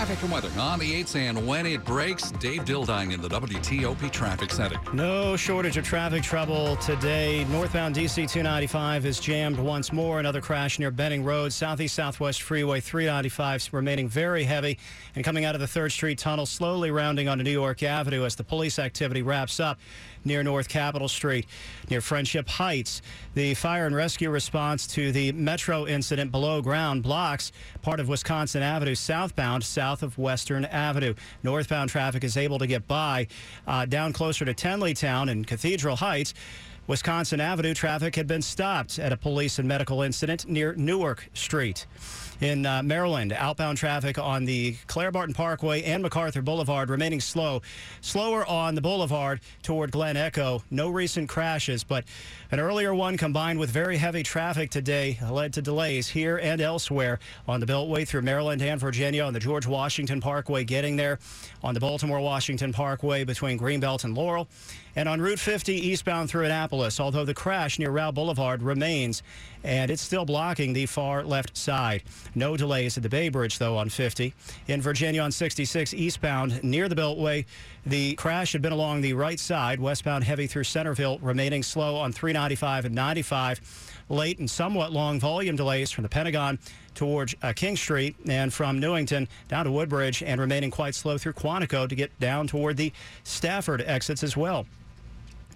Traffic 0.02 0.24
and 0.24 0.32
weather 0.32 0.50
on 0.60 0.80
the 0.80 1.04
8s 1.04 1.16
and 1.16 1.46
when 1.46 1.68
it 1.68 1.86
breaks, 1.86 2.32
Dave 2.32 2.66
Dildine 2.66 3.14
in 3.14 3.22
the 3.22 3.28
WTOP 3.30 4.12
Traffic 4.12 4.50
Center. 4.50 4.78
No 4.94 5.38
shortage 5.38 5.78
of 5.78 5.86
traffic 5.86 6.24
trouble 6.24 6.76
today. 6.78 7.44
Northbound 7.52 7.94
DC 7.94 8.16
295 8.16 9.06
is 9.06 9.20
jammed 9.20 9.60
once 9.60 9.94
more. 9.94 10.20
Another 10.20 10.42
crash 10.42 10.80
near 10.80 10.90
Benning 10.90 11.24
Road. 11.24 11.54
Southeast 11.54 11.94
Southwest 11.94 12.42
Freeway 12.42 12.80
395 12.80 13.70
remaining 13.74 14.10
very 14.10 14.44
heavy. 14.44 14.80
And 15.14 15.24
coming 15.24 15.46
out 15.46 15.54
of 15.54 15.62
the 15.62 15.68
3rd 15.68 15.92
Street 15.92 16.18
Tunnel, 16.18 16.48
slowly 16.48 16.90
rounding 16.90 17.28
onto 17.28 17.44
New 17.44 17.52
York 17.52 17.84
Avenue 17.84 18.26
as 18.26 18.36
the 18.36 18.44
police 18.44 18.80
activity 18.80 19.22
wraps 19.22 19.60
up 19.60 19.80
near 20.26 20.44
North 20.44 20.70
Capitol 20.70 21.08
Street, 21.08 21.46
near 21.90 22.02
Friendship 22.02 22.48
Heights. 22.48 23.02
The 23.34 23.54
fire 23.54 23.86
and 23.86 23.96
rescue 23.96 24.30
response 24.30 24.88
to 24.88 25.12
the 25.12 25.32
Metro 25.32 25.88
incident 25.88 26.32
below 26.32 26.62
ground 26.62 27.04
blocks 27.04 27.52
part 27.82 28.00
of 28.00 28.08
Wisconsin 28.08 28.62
Avenue 28.64 28.96
southbound, 28.96 29.64
south 29.64 30.04
of 30.04 30.18
Western 30.18 30.66
Avenue. 30.66 31.14
Northbound 31.44 31.90
traffic 31.90 32.24
is 32.24 32.38
able 32.38 32.60
to 32.60 32.68
get 32.68 32.88
by 32.88 33.28
uh, 33.68 33.86
down 33.86 34.14
closer 34.14 34.46
to 34.46 34.54
Tenleytown 34.54 35.30
and 35.30 35.46
Cathedral 35.46 35.98
Heights 35.98 36.34
Wisconsin 36.92 37.40
Avenue 37.40 37.74
traffic 37.74 38.18
had 38.18 38.28
been 38.28 38.42
stopped 38.42 39.00
at 39.00 39.14
a 39.14 39.16
police 39.16 39.60
and 39.60 39.66
medical 39.66 40.02
incident 40.02 40.46
near 40.50 40.76
Newark 40.76 41.30
Street. 41.34 41.86
In 42.42 42.66
uh, 42.66 42.84
Maryland, 42.84 43.32
outbound 43.32 43.78
traffic 43.78 44.18
on 44.18 44.44
the 44.44 44.76
Clara 44.88 45.10
Barton 45.10 45.34
Parkway 45.34 45.84
and 45.84 46.04
MacArthur 46.04 46.42
Boulevard 46.42 46.90
remaining 46.90 47.22
slow. 47.22 47.62
Slower 48.02 48.46
on 48.46 48.76
the 48.76 48.82
boulevard 48.82 49.40
toward 49.64 49.92
Glen 49.92 50.18
Echo. 50.18 50.64
No 50.70 50.90
recent 50.90 51.30
crashes, 51.30 51.86
but 51.86 52.04
an 52.52 52.60
earlier 52.60 52.94
one 52.94 53.16
combined 53.16 53.60
with 53.60 53.70
very 53.70 53.96
heavy 53.96 54.24
traffic 54.24 54.70
today 54.70 55.18
led 55.30 55.54
to 55.54 55.62
delays 55.62 56.10
here 56.10 56.40
and 56.40 56.60
elsewhere 56.60 57.20
on 57.48 57.62
the 57.62 57.66
Beltway 57.66 58.06
through 58.06 58.24
Maryland 58.24 58.62
and 58.62 58.82
Virginia 58.82 59.24
on 59.24 59.32
the 59.32 59.40
George 59.40 59.66
Washington 59.66 60.20
Parkway 60.20 60.66
getting 60.66 60.98
there, 60.98 61.20
on 61.64 61.74
the 61.74 61.80
Baltimore 61.80 62.20
Washington 62.20 62.74
Parkway 62.74 63.24
between 63.24 63.58
Greenbelt 63.58 64.04
and 64.04 64.14
Laurel, 64.14 64.50
and 64.96 65.08
on 65.08 65.22
Route 65.22 65.40
50 65.40 65.74
eastbound 65.74 66.30
through 66.30 66.46
Annapolis, 66.46 67.00
although 67.00 67.26
the 67.26 67.34
crash 67.34 67.80
near 67.80 67.92
Rowe 67.92 68.12
Boulevard 68.12 68.62
remains 68.62 69.24
and 69.64 69.92
it's 69.92 70.02
still 70.02 70.26
blocking 70.26 70.74
the 70.74 70.86
far 70.86 71.24
left 71.24 71.56
side. 71.56 72.04
No 72.36 72.58
delays 72.58 72.98
at 72.98 73.04
the 73.04 73.10
Bay 73.10 73.30
Bridge, 73.30 73.60
though, 73.60 73.78
on 73.78 73.90
50. 73.90 74.34
In 74.68 74.82
Virginia 74.82 75.22
on 75.22 75.32
66 75.32 75.94
eastbound 75.94 76.64
near 76.64 76.90
the 76.90 76.96
Beltway, 76.96 77.46
the 77.86 78.16
crash 78.16 78.54
had 78.54 78.62
been 78.62 78.74
along 78.74 79.02
the 79.02 79.14
right 79.14 79.40
side, 79.40 79.80
westbound 79.80 80.24
heavy 80.24 80.48
through 80.48 80.64
Centreville, 80.64 81.20
remaining 81.20 81.64
slow 81.64 81.96
on 81.96 82.12
395 82.12 82.86
and 82.86 82.96
95. 82.96 83.98
Late 84.10 84.40
and 84.40 84.50
somewhat 84.50 84.92
long 84.92 85.20
volume 85.20 85.56
delays 85.56 85.90
from 85.90 86.02
the 86.04 86.10
Pentagon 86.10 86.60
towards 86.96 87.34
uh, 87.42 87.54
King 87.56 87.78
Street 87.78 88.16
and 88.28 88.54
from 88.54 88.78
Newington 88.78 89.28
down 89.48 89.66
to 89.66 89.72
Woodbridge 89.72 90.22
and 90.22 90.42
remaining 90.42 90.70
quite 90.70 90.96
slow 90.96 91.18
through 91.18 91.34
Quantico 91.34 91.88
to 91.88 91.96
get 91.96 92.18
down 92.20 92.46
toward 92.48 92.76
the 92.76 92.92
Stafford 93.24 93.82
exits 93.82 94.22
as 94.22 94.36
well. 94.36 94.66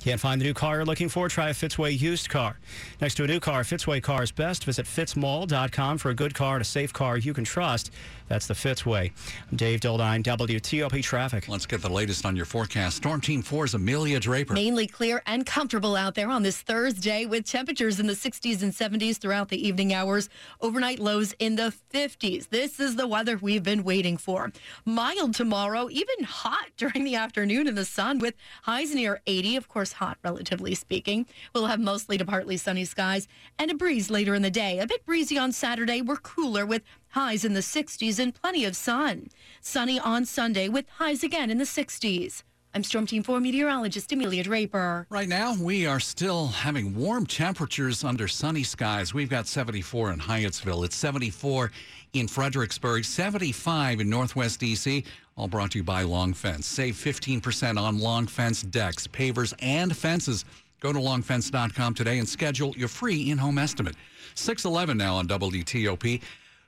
Can't 0.05 0.21
find 0.21 0.39
the 0.39 0.45
new 0.45 0.53
car 0.53 0.75
you're 0.75 0.85
looking 0.85 1.09
for? 1.09 1.27
Try 1.29 1.49
a 1.49 1.53
Fitzway 1.53 1.99
used 1.99 2.29
car. 2.29 2.59
Next 3.01 3.15
to 3.15 3.23
a 3.23 3.27
new 3.27 3.39
car, 3.39 3.63
Fitzway 3.63 4.03
Cars 4.03 4.29
Best. 4.29 4.63
Visit 4.63 4.85
fitzmall.com 4.85 5.97
for 5.97 6.11
a 6.11 6.13
good 6.13 6.35
car 6.35 6.57
and 6.57 6.61
a 6.61 6.63
safe 6.63 6.93
car 6.93 7.17
you 7.17 7.33
can 7.33 7.43
trust. 7.43 7.89
That's 8.27 8.47
the 8.47 8.55
Fitzway. 8.55 9.11
I'm 9.51 9.57
Dave 9.57 9.81
Dildine, 9.81 10.23
WTOP 10.23 11.03
Traffic. 11.03 11.47
Let's 11.47 11.67
get 11.67 11.81
the 11.83 11.89
latest 11.89 12.25
on 12.25 12.35
your 12.35 12.45
forecast. 12.45 12.97
Storm 12.97 13.21
Team 13.21 13.43
4's 13.43 13.75
Amelia 13.75 14.19
Draper. 14.19 14.53
Mainly 14.53 14.87
clear 14.87 15.21
and 15.27 15.45
comfortable 15.45 15.95
out 15.95 16.15
there 16.15 16.29
on 16.29 16.41
this 16.41 16.59
Thursday 16.59 17.27
with 17.27 17.45
temperatures 17.45 17.99
in 17.99 18.07
the 18.07 18.13
60s 18.13 18.63
and 18.63 18.73
70s 18.73 19.17
throughout 19.17 19.49
the 19.49 19.67
evening 19.67 19.93
hours. 19.93 20.29
Overnight 20.59 20.97
lows 20.97 21.33
in 21.37 21.55
the 21.55 21.71
50s. 21.93 22.49
This 22.49 22.79
is 22.79 22.95
the 22.95 23.07
weather 23.07 23.37
we've 23.37 23.61
been 23.61 23.83
waiting 23.83 24.17
for. 24.17 24.51
Mild 24.85 25.35
tomorrow, 25.35 25.87
even 25.91 26.23
hot 26.23 26.69
during 26.77 27.03
the 27.03 27.15
afternoon 27.15 27.67
in 27.67 27.75
the 27.75 27.85
sun 27.85 28.17
with 28.17 28.33
highs 28.63 28.95
near 28.95 29.21
80. 29.27 29.55
Of 29.55 29.69
course, 29.69 29.93
hot 29.93 30.17
relatively 30.23 30.73
speaking. 30.73 31.27
We'll 31.53 31.67
have 31.67 31.79
mostly 31.79 32.17
to 32.17 32.25
partly 32.25 32.57
sunny 32.57 32.85
skies 32.85 33.27
and 33.59 33.69
a 33.69 33.75
breeze 33.75 34.09
later 34.09 34.33
in 34.33 34.41
the 34.41 34.49
day. 34.49 34.79
A 34.79 34.87
bit 34.87 35.05
breezy 35.05 35.37
on 35.37 35.51
Saturday. 35.51 36.01
We're 36.01 36.17
cooler 36.17 36.65
with 36.65 36.81
highs 37.15 37.45
in 37.45 37.53
the 37.53 37.61
60s 37.61 38.19
and 38.19 38.35
plenty 38.35 38.65
of 38.65 38.75
sun. 38.75 39.29
Sunny 39.61 39.97
on 39.97 40.25
Sunday 40.25 40.67
with 40.67 40.85
highs 40.97 41.23
again 41.23 41.49
in 41.49 41.57
the 41.57 41.63
60s. 41.63 42.43
I'm 42.73 42.83
Storm 42.83 43.07
Team 43.07 43.23
4 43.23 43.39
meteorologist 43.39 44.11
Amelia 44.11 44.43
Draper. 44.43 45.07
Right 45.09 45.29
now, 45.29 45.55
we 45.55 45.87
are 45.87 46.01
still 46.01 46.47
having 46.47 46.93
warm 46.93 47.25
temperatures 47.25 48.03
under 48.03 48.27
sunny 48.27 48.63
skies. 48.63 49.13
We've 49.13 49.29
got 49.29 49.47
74 49.47 50.11
in 50.11 50.19
Hyattsville. 50.19 50.83
It's 50.83 50.97
74 50.97 51.71
in 52.11 52.27
Fredericksburg, 52.27 53.05
75 53.05 54.01
in 54.01 54.09
Northwest 54.09 54.59
DC. 54.59 55.05
All 55.37 55.47
brought 55.47 55.71
to 55.71 55.77
you 55.77 55.85
by 55.85 56.01
Long 56.01 56.33
Fence. 56.33 56.67
Save 56.67 56.95
15% 56.95 57.79
on 57.79 57.97
Long 57.97 58.27
Fence 58.27 58.61
decks, 58.61 59.07
pavers, 59.07 59.53
and 59.59 59.95
fences. 59.95 60.43
Go 60.81 60.91
to 60.91 60.99
longfence.com 60.99 61.93
today 61.93 62.19
and 62.19 62.27
schedule 62.27 62.75
your 62.75 62.89
free 62.89 63.31
in 63.31 63.37
home 63.37 63.57
estimate. 63.57 63.95
611 64.35 64.97
now 64.97 65.15
on 65.15 65.29
WTOP. 65.29 66.21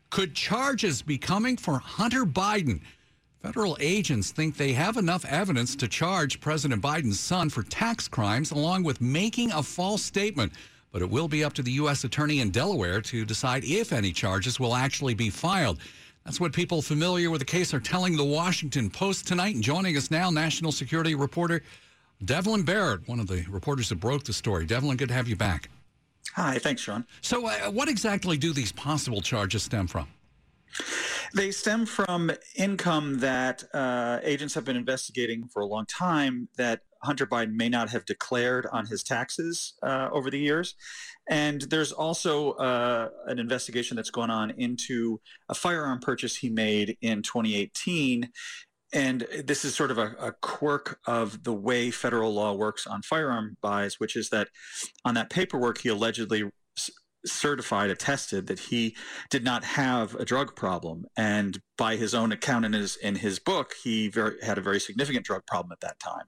Could 0.10 0.34
charges 0.34 1.02
be 1.02 1.18
coming 1.18 1.58
for 1.58 1.80
Hunter 1.80 2.26
Biden? 2.26 2.82
Federal 3.42 3.78
agents 3.80 4.32
think 4.32 4.56
they 4.56 4.74
have 4.74 4.98
enough 4.98 5.26
evidence 5.26 5.76
to 5.76 5.88
charge 5.88 6.40
President 6.40 6.82
Biden's 6.82 7.20
son 7.20 7.50
for 7.50 7.64
tax 7.64 8.08
crimes 8.08 8.52
along 8.52 8.84
with 8.84 9.02
making 9.02 9.52
a 9.52 9.62
false 9.62 10.02
statement. 10.02 10.54
But 10.92 11.02
it 11.02 11.10
will 11.10 11.28
be 11.28 11.44
up 11.44 11.54
to 11.54 11.62
the 11.62 11.74
U.S. 11.74 12.04
Attorney 12.04 12.40
in 12.40 12.50
Delaware 12.50 13.02
to 13.02 13.26
decide 13.26 13.64
if 13.66 13.92
any 13.92 14.12
charges 14.12 14.60
will 14.60 14.76
actually 14.76 15.14
be 15.14 15.30
filed. 15.30 15.80
That's 16.26 16.40
what 16.40 16.54
people 16.54 16.82
familiar 16.82 17.30
with 17.30 17.40
the 17.40 17.46
case 17.46 17.74
are 17.74 17.80
telling 17.80 18.16
the 18.18 18.24
Washington 18.24 18.90
Post 18.90 19.28
tonight. 19.28 19.56
And 19.56 19.64
joining 19.64 19.98
us 19.98 20.10
now, 20.10 20.30
national 20.30 20.72
security 20.72 21.16
reporter 21.16 21.62
Devlin 22.26 22.64
Barrett, 22.64 23.08
one 23.08 23.20
of 23.20 23.28
the 23.28 23.46
reporters 23.50 23.90
that 23.90 24.00
broke 24.00 24.24
the 24.24 24.34
story. 24.34 24.66
Devlin, 24.66 24.98
good 24.98 25.10
to 25.10 25.14
have 25.14 25.28
you 25.28 25.36
back. 25.36 25.70
Hi, 26.36 26.60
thanks, 26.60 26.82
Sean. 26.82 27.06
So, 27.22 27.48
uh, 27.48 27.72
what 27.72 27.90
exactly 27.90 28.38
do 28.38 28.54
these 28.54 28.72
possible 28.72 29.22
charges 29.22 29.64
stem 29.64 29.88
from? 29.88 30.08
They 31.34 31.52
stem 31.52 31.86
from 31.86 32.32
income 32.56 33.20
that 33.20 33.64
uh, 33.74 34.20
agents 34.24 34.54
have 34.54 34.64
been 34.64 34.76
investigating 34.78 35.48
for 35.48 35.62
a 35.62 35.66
long 35.66 35.86
time 35.86 36.48
that 36.58 36.82
Hunter 37.04 37.28
Biden 37.28 37.54
may 37.54 37.70
not 37.70 37.90
have 37.90 38.06
declared 38.06 38.66
on 38.72 38.86
his 38.86 39.04
taxes 39.04 39.74
uh, 39.84 40.10
over 40.12 40.30
the 40.30 40.40
years. 40.40 40.76
And 41.30 41.62
there's 41.64 41.92
also 41.92 42.52
uh, 42.54 43.10
an 43.28 43.40
investigation 43.40 43.96
that's 43.96 44.10
gone 44.10 44.30
on 44.30 44.52
into 44.52 45.20
a 45.50 45.54
firearm 45.54 46.00
purchase 46.00 46.38
he 46.38 46.50
made 46.50 46.98
in 47.02 47.22
2018 47.22 48.30
and 48.94 49.24
eh, 49.32 49.42
this 49.46 49.66
is 49.66 49.76
sort 49.76 49.92
of 49.92 49.98
a, 49.98 50.16
a, 50.20 50.32
quirk 50.32 51.00
of 51.06 51.44
the 51.44 51.54
way 51.54 51.92
federal 51.92 52.34
law 52.34 52.54
works 52.54 52.88
on 52.88 53.02
firearm 53.02 53.58
buys, 53.62 54.00
which 54.00 54.16
is 54.16 54.30
that 54.30 54.50
on 55.04 55.14
that 55.16 55.30
paperwork, 55.30 55.80
he 55.80 55.90
allegedly 55.90 56.50
certified, 57.26 57.90
attested 57.90 58.48
that 58.48 58.60
he 58.60 58.96
did 59.30 59.44
not 59.44 59.64
have 59.64 60.16
a 60.16 60.26
drug 60.26 60.56
problem, 60.56 61.06
and 61.18 61.62
by 61.78 61.96
his 61.96 62.16
own 62.16 62.32
account 62.32 62.66
in 62.66 62.74
his 62.74 62.96
in 62.98 63.16
his 63.16 63.40
book, 63.40 63.74
he 63.84 64.08
very, 64.08 64.38
had 64.42 64.58
a 64.58 64.62
very 64.62 64.80
significant 64.80 65.26
drug 65.26 65.46
problem 65.46 65.72
at 65.72 65.80
that 65.82 66.00
time. 66.00 66.26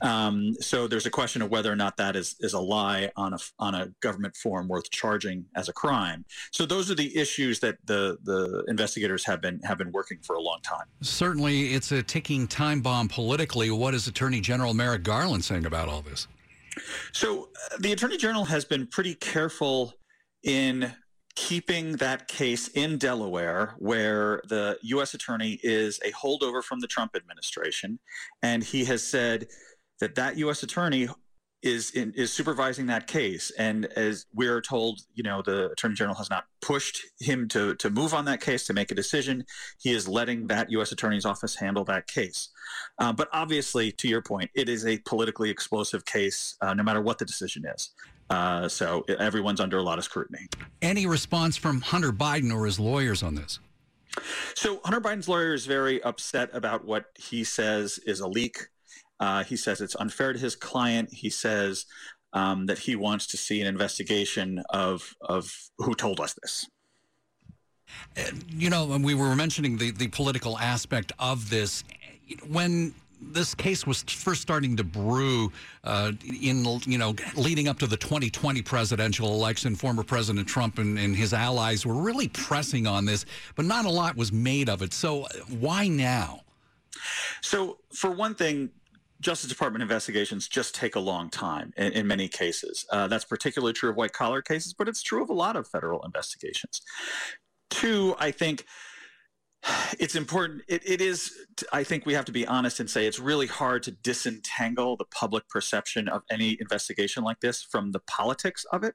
Um, 0.00 0.54
so 0.60 0.86
there's 0.86 1.06
a 1.06 1.10
question 1.10 1.42
of 1.42 1.50
whether 1.50 1.70
or 1.70 1.76
not 1.76 1.96
that 1.96 2.16
is 2.16 2.36
is 2.40 2.52
a 2.54 2.60
lie 2.60 3.10
on 3.16 3.34
a 3.34 3.38
on 3.58 3.74
a 3.74 3.88
government 4.00 4.36
form 4.36 4.68
worth 4.68 4.90
charging 4.90 5.44
as 5.54 5.68
a 5.68 5.72
crime. 5.72 6.24
So 6.52 6.66
those 6.66 6.90
are 6.90 6.94
the 6.94 7.16
issues 7.16 7.60
that 7.60 7.76
the 7.84 8.18
the 8.22 8.64
investigators 8.68 9.24
have 9.26 9.40
been 9.40 9.60
have 9.64 9.78
been 9.78 9.92
working 9.92 10.18
for 10.22 10.36
a 10.36 10.40
long 10.40 10.60
time. 10.62 10.86
Certainly, 11.02 11.74
it's 11.74 11.92
a 11.92 12.02
ticking 12.02 12.46
time 12.46 12.80
bomb 12.80 13.08
politically. 13.08 13.70
What 13.70 13.94
is 13.94 14.06
Attorney 14.06 14.40
General 14.40 14.74
Merrick 14.74 15.02
Garland 15.02 15.44
saying 15.44 15.66
about 15.66 15.88
all 15.88 16.02
this? 16.02 16.28
So 17.12 17.48
uh, 17.72 17.76
the 17.80 17.92
Attorney 17.92 18.18
General 18.18 18.44
has 18.44 18.64
been 18.64 18.86
pretty 18.86 19.14
careful 19.14 19.94
in 20.46 20.94
keeping 21.34 21.92
that 21.96 22.28
case 22.28 22.68
in 22.68 22.96
Delaware, 22.96 23.74
where 23.78 24.40
the 24.48 24.78
U.S. 24.82 25.12
attorney 25.12 25.60
is 25.62 26.00
a 26.04 26.12
holdover 26.12 26.62
from 26.62 26.80
the 26.80 26.86
Trump 26.86 27.14
administration, 27.14 27.98
and 28.42 28.64
he 28.64 28.86
has 28.86 29.06
said 29.06 29.48
that 30.00 30.14
that 30.14 30.38
U.S. 30.38 30.62
attorney 30.62 31.08
is 31.62 31.90
in, 31.90 32.12
is 32.12 32.32
supervising 32.32 32.86
that 32.86 33.06
case. 33.06 33.50
And 33.58 33.86
as 33.96 34.26
we're 34.32 34.60
told, 34.60 35.00
you 35.14 35.22
know, 35.24 35.42
the 35.42 35.70
attorney 35.72 35.94
general 35.94 36.14
has 36.16 36.30
not 36.30 36.44
pushed 36.62 37.00
him 37.18 37.48
to 37.48 37.74
to 37.76 37.90
move 37.90 38.14
on 38.14 38.24
that 38.26 38.40
case 38.40 38.66
to 38.66 38.72
make 38.72 38.90
a 38.90 38.94
decision. 38.94 39.44
He 39.80 39.90
is 39.92 40.06
letting 40.06 40.46
that 40.46 40.70
U.S. 40.70 40.92
attorney's 40.92 41.24
office 41.24 41.56
handle 41.56 41.84
that 41.84 42.06
case. 42.06 42.50
Uh, 42.98 43.12
but 43.12 43.28
obviously, 43.32 43.90
to 43.92 44.08
your 44.08 44.22
point, 44.22 44.50
it 44.54 44.68
is 44.68 44.86
a 44.86 44.98
politically 44.98 45.50
explosive 45.50 46.04
case, 46.04 46.56
uh, 46.60 46.72
no 46.72 46.82
matter 46.82 47.00
what 47.00 47.18
the 47.18 47.24
decision 47.24 47.64
is. 47.66 47.90
Uh, 48.28 48.68
so 48.68 49.04
everyone's 49.18 49.60
under 49.60 49.78
a 49.78 49.82
lot 49.82 49.98
of 49.98 50.04
scrutiny. 50.04 50.46
Any 50.82 51.06
response 51.06 51.56
from 51.56 51.80
Hunter 51.80 52.12
Biden 52.12 52.52
or 52.52 52.66
his 52.66 52.80
lawyers 52.80 53.22
on 53.22 53.34
this? 53.34 53.60
So 54.54 54.80
Hunter 54.84 55.00
Biden's 55.00 55.28
lawyer 55.28 55.54
is 55.54 55.66
very 55.66 56.02
upset 56.02 56.50
about 56.52 56.84
what 56.84 57.06
he 57.16 57.44
says 57.44 57.98
is 58.06 58.20
a 58.20 58.28
leak. 58.28 58.58
Uh, 59.20 59.44
he 59.44 59.56
says 59.56 59.80
it's 59.80 59.96
unfair 59.96 60.32
to 60.32 60.38
his 60.38 60.56
client. 60.56 61.12
He 61.12 61.30
says 61.30 61.86
um, 62.32 62.66
that 62.66 62.78
he 62.78 62.96
wants 62.96 63.26
to 63.28 63.36
see 63.36 63.60
an 63.60 63.66
investigation 63.66 64.62
of 64.70 65.14
of 65.20 65.52
who 65.78 65.94
told 65.94 66.20
us 66.20 66.34
this. 66.42 66.68
You 68.50 68.68
know, 68.68 68.86
we 68.98 69.14
were 69.14 69.36
mentioning 69.36 69.78
the, 69.78 69.90
the 69.90 70.08
political 70.08 70.58
aspect 70.58 71.12
of 71.18 71.50
this. 71.50 71.84
When 72.48 72.94
this 73.20 73.54
case 73.54 73.86
was 73.86 74.02
first 74.02 74.42
starting 74.42 74.76
to 74.76 74.84
brew 74.84 75.52
uh, 75.84 76.12
in 76.42 76.64
you 76.84 76.98
know 76.98 77.14
leading 77.34 77.68
up 77.68 77.78
to 77.78 77.86
the 77.86 77.96
2020 77.96 78.62
presidential 78.62 79.32
election 79.32 79.74
former 79.74 80.02
president 80.02 80.46
trump 80.46 80.78
and, 80.78 80.98
and, 80.98 81.16
his 81.16 81.32
allies 81.32 81.86
were 81.86 81.94
really 81.94 82.28
pressing 82.28 82.86
on 82.86 83.04
this 83.04 83.24
but 83.54 83.64
not 83.64 83.84
a 83.84 83.90
lot 83.90 84.16
was 84.16 84.32
made 84.32 84.68
of 84.68 84.82
it 84.82 84.92
so 84.92 85.22
uh, 85.22 85.28
why 85.58 85.88
now 85.88 86.40
so 87.40 87.78
for 87.92 88.10
one 88.10 88.34
thing 88.34 88.70
Justice 89.20 89.48
Department 89.48 89.82
investigations 89.82 90.46
just 90.46 90.74
take 90.74 90.94
a 90.94 91.00
long 91.00 91.30
time 91.30 91.72
in, 91.76 91.92
in 91.92 92.06
many 92.06 92.28
cases. 92.28 92.84
Uh, 92.90 93.08
that's 93.08 93.24
particularly 93.24 93.72
true 93.72 93.88
of 93.88 93.96
white 93.96 94.12
collar 94.12 94.42
cases, 94.42 94.74
but 94.74 94.88
it's 94.88 95.02
true 95.02 95.22
of 95.22 95.30
a 95.30 95.32
lot 95.32 95.56
of 95.56 95.66
federal 95.66 96.04
investigations. 96.04 96.82
Two, 97.70 98.14
I 98.18 98.30
think 98.30 98.66
it's 99.98 100.14
important. 100.14 100.62
It, 100.68 100.82
it 100.84 101.00
is, 101.00 101.32
I 101.72 101.84
think 101.84 102.06
we 102.06 102.14
have 102.14 102.24
to 102.26 102.32
be 102.32 102.46
honest 102.46 102.80
and 102.80 102.88
say 102.88 103.06
it's 103.06 103.18
really 103.18 103.46
hard 103.46 103.82
to 103.84 103.90
disentangle 103.90 104.96
the 104.96 105.04
public 105.06 105.48
perception 105.48 106.08
of 106.08 106.22
any 106.30 106.56
investigation 106.60 107.24
like 107.24 107.40
this 107.40 107.62
from 107.62 107.92
the 107.92 108.00
politics 108.00 108.64
of 108.72 108.84
it. 108.84 108.94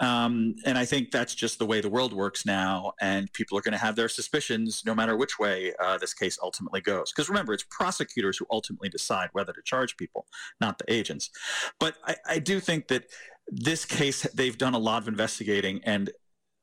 Um, 0.00 0.56
and 0.64 0.76
I 0.76 0.84
think 0.84 1.10
that's 1.10 1.34
just 1.34 1.58
the 1.58 1.66
way 1.66 1.80
the 1.80 1.88
world 1.88 2.12
works 2.12 2.44
now. 2.44 2.92
And 3.00 3.32
people 3.32 3.56
are 3.58 3.62
going 3.62 3.72
to 3.72 3.78
have 3.78 3.94
their 3.94 4.08
suspicions 4.08 4.82
no 4.84 4.94
matter 4.94 5.16
which 5.16 5.38
way 5.38 5.72
uh, 5.80 5.98
this 5.98 6.14
case 6.14 6.38
ultimately 6.42 6.80
goes. 6.80 7.12
Because 7.12 7.28
remember, 7.28 7.52
it's 7.52 7.64
prosecutors 7.70 8.38
who 8.38 8.46
ultimately 8.50 8.88
decide 8.88 9.28
whether 9.32 9.52
to 9.52 9.62
charge 9.64 9.96
people, 9.96 10.26
not 10.60 10.78
the 10.78 10.92
agents. 10.92 11.30
But 11.78 11.96
I, 12.04 12.16
I 12.28 12.38
do 12.38 12.58
think 12.58 12.88
that 12.88 13.04
this 13.48 13.84
case, 13.84 14.22
they've 14.34 14.56
done 14.56 14.74
a 14.74 14.78
lot 14.78 15.02
of 15.02 15.08
investigating, 15.08 15.80
and 15.84 16.10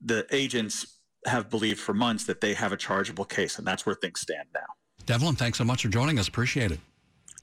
the 0.03 0.25
agents 0.31 0.99
have 1.25 1.49
believed 1.49 1.79
for 1.79 1.93
months 1.93 2.25
that 2.25 2.41
they 2.41 2.53
have 2.53 2.71
a 2.71 2.77
chargeable 2.77 3.25
case, 3.25 3.57
and 3.57 3.67
that's 3.67 3.85
where 3.85 3.95
things 3.95 4.21
stand 4.21 4.47
now. 4.53 4.61
Devlin, 5.05 5.35
thanks 5.35 5.57
so 5.57 5.63
much 5.63 5.83
for 5.83 5.89
joining 5.89 6.19
us. 6.19 6.27
Appreciate 6.27 6.71
it. 6.71 6.79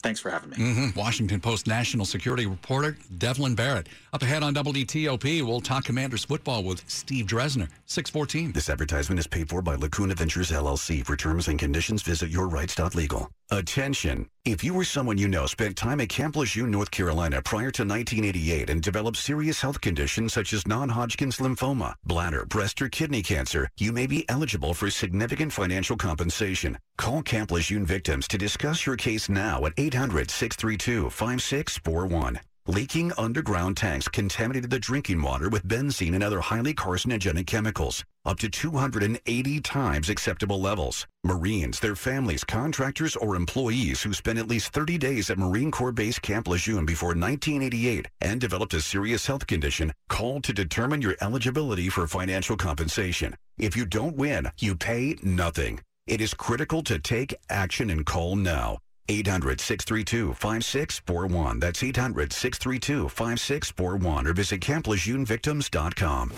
Thanks 0.01 0.21
for 0.21 0.31
having 0.31 0.51
me. 0.51 0.57
Mm-hmm. 0.57 0.99
Washington 0.99 1.41
Post 1.41 1.67
national 1.67 2.07
security 2.07 2.47
reporter 2.47 2.97
Devlin 3.19 3.57
Barrett. 3.57 3.89
Up 4.13 4.23
ahead 4.23 4.45
on 4.45 4.55
WTOP, 4.55 5.43
we'll 5.43 5.61
talk 5.61 5.85
Commanders 5.85 6.25
football 6.25 6.63
with 6.63 6.89
Steve 6.89 7.27
Dresner. 7.27 7.69
614. 7.87 8.53
This 8.53 8.71
advertisement 8.71 9.19
is 9.19 9.27
paid 9.27 9.49
for 9.49 9.61
by 9.61 9.75
Lacuna 9.75 10.15
Ventures 10.15 10.53
LLC. 10.53 11.05
For 11.05 11.17
terms 11.17 11.49
and 11.49 11.59
conditions, 11.59 12.03
visit 12.03 12.31
yourrights.legal. 12.31 13.29
Attention! 13.51 14.29
If 14.49 14.65
you 14.65 14.75
or 14.75 14.85
someone 14.85 15.19
you 15.19 15.29
know 15.29 15.45
spent 15.45 15.77
time 15.77 16.01
at 16.01 16.09
Camp 16.09 16.35
Lejeune, 16.35 16.71
North 16.71 16.91
Carolina 16.91 17.43
prior 17.43 17.71
to 17.73 17.83
1988 17.83 18.71
and 18.71 18.81
developed 18.81 19.19
serious 19.19 19.61
health 19.61 19.83
conditions 19.83 20.33
such 20.33 20.55
as 20.55 20.67
non-Hodgkin's 20.67 21.37
lymphoma, 21.37 21.93
bladder, 22.07 22.47
breast, 22.47 22.81
or 22.81 22.89
kidney 22.89 23.23
cancer, 23.23 23.69
you 23.77 23.93
may 23.93 24.07
be 24.07 24.27
eligible 24.31 24.73
for 24.73 24.89
significant 24.89 25.53
financial 25.53 25.99
compensation. 25.99 26.79
Call 26.97 27.23
Camp 27.23 27.51
Lejeune 27.51 27.85
victims 27.85 28.27
to 28.29 28.39
discuss 28.39 28.87
your 28.87 28.97
case 28.97 29.29
now 29.29 29.67
at 29.67 29.77
800-632-5641. 29.77 32.41
Leaking 32.71 33.13
underground 33.17 33.79
tanks 33.79 34.09
contaminated 34.09 34.69
the 34.69 34.79
drinking 34.79 35.23
water 35.23 35.49
with 35.49 35.67
benzene 35.67 36.13
and 36.13 36.23
other 36.23 36.39
highly 36.39 36.75
carcinogenic 36.75 37.47
chemicals, 37.47 38.05
up 38.27 38.39
to 38.41 38.51
280 38.51 39.61
times 39.63 40.11
acceptable 40.11 40.61
levels. 40.61 41.07
Marines, 41.25 41.81
their 41.81 41.97
families, 41.97 42.45
contractors, 42.45 43.17
or 43.17 43.37
employees 43.37 44.03
who 44.03 44.13
spent 44.13 44.39
at 44.39 44.49
least 44.49 44.69
30 44.75 44.99
days 44.99 45.31
at 45.31 45.39
Marine 45.39 45.71
Corps 45.71 45.93
Base 45.93 46.19
Camp 46.19 46.47
Lejeune 46.47 46.85
before 46.85 47.15
1988 47.15 48.07
and 48.21 48.39
developed 48.39 48.75
a 48.75 48.83
serious 48.83 49.27
health 49.27 49.47
condition, 49.47 49.91
call 50.11 50.43
to 50.43 50.53
determine 50.53 51.01
your 51.01 51.17
eligibility 51.23 51.89
for 51.89 52.07
financial 52.07 52.59
compensation. 52.59 53.35
If 53.57 53.79
you 53.79 53.87
don't 53.87 54.15
win, 54.15 54.51
you 54.59 54.77
pay 54.77 55.17
nothing. 55.23 55.81
It 56.07 56.21
is 56.21 56.35
critical 56.35 56.83
to 56.83 56.99
take 56.99 57.35
action 57.49 57.89
and 57.89 58.05
call 58.05 58.37
now. 58.37 58.81
800 59.09 59.61
632 59.61 60.35
5641. 60.35 61.61
That's 61.61 61.83
800 61.83 62.33
632 62.33 63.09
5641 63.09 64.27
or 64.27 64.33
visit 64.33 64.61
CampLejeuneVictims.com. 64.61 66.33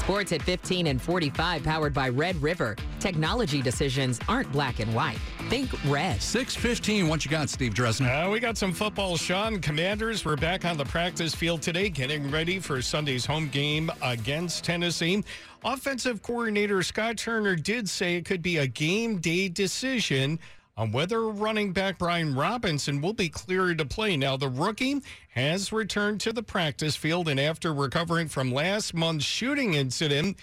Sports 0.00 0.32
at 0.32 0.42
15 0.42 0.88
and 0.88 1.00
45, 1.00 1.62
powered 1.62 1.94
by 1.94 2.08
Red 2.08 2.34
River. 2.42 2.74
Technology 2.98 3.62
decisions 3.62 4.18
aren't 4.28 4.50
black 4.50 4.80
and 4.80 4.92
white. 4.92 5.18
Think 5.48 5.70
red. 5.84 6.20
615. 6.20 7.06
What 7.06 7.24
you 7.24 7.30
got, 7.30 7.48
Steve 7.48 7.74
Dresner? 7.74 8.26
Uh, 8.26 8.28
we 8.28 8.40
got 8.40 8.58
some 8.58 8.72
football, 8.72 9.16
Sean. 9.16 9.60
Commanders 9.60 10.24
were 10.24 10.34
back 10.34 10.64
on 10.64 10.76
the 10.76 10.84
practice 10.86 11.32
field 11.32 11.62
today, 11.62 11.90
getting 11.90 12.28
ready 12.28 12.58
for 12.58 12.82
Sunday's 12.82 13.24
home 13.24 13.48
game 13.50 13.88
against 14.02 14.64
Tennessee. 14.64 15.22
Offensive 15.64 16.22
coordinator 16.22 16.82
Scott 16.82 17.16
Turner 17.16 17.54
did 17.54 17.88
say 17.88 18.16
it 18.16 18.24
could 18.24 18.42
be 18.42 18.56
a 18.56 18.66
game 18.66 19.18
day 19.18 19.48
decision 19.48 20.40
on 20.80 20.92
whether 20.92 21.28
running 21.28 21.74
back 21.74 21.98
Brian 21.98 22.34
Robinson 22.34 23.02
will 23.02 23.12
be 23.12 23.28
cleared 23.28 23.76
to 23.76 23.84
play. 23.84 24.16
Now, 24.16 24.38
the 24.38 24.48
rookie 24.48 25.02
has 25.34 25.74
returned 25.74 26.22
to 26.22 26.32
the 26.32 26.42
practice 26.42 26.96
field, 26.96 27.28
and 27.28 27.38
after 27.38 27.74
recovering 27.74 28.28
from 28.28 28.50
last 28.50 28.94
month's 28.94 29.26
shooting 29.26 29.74
incident, 29.74 30.38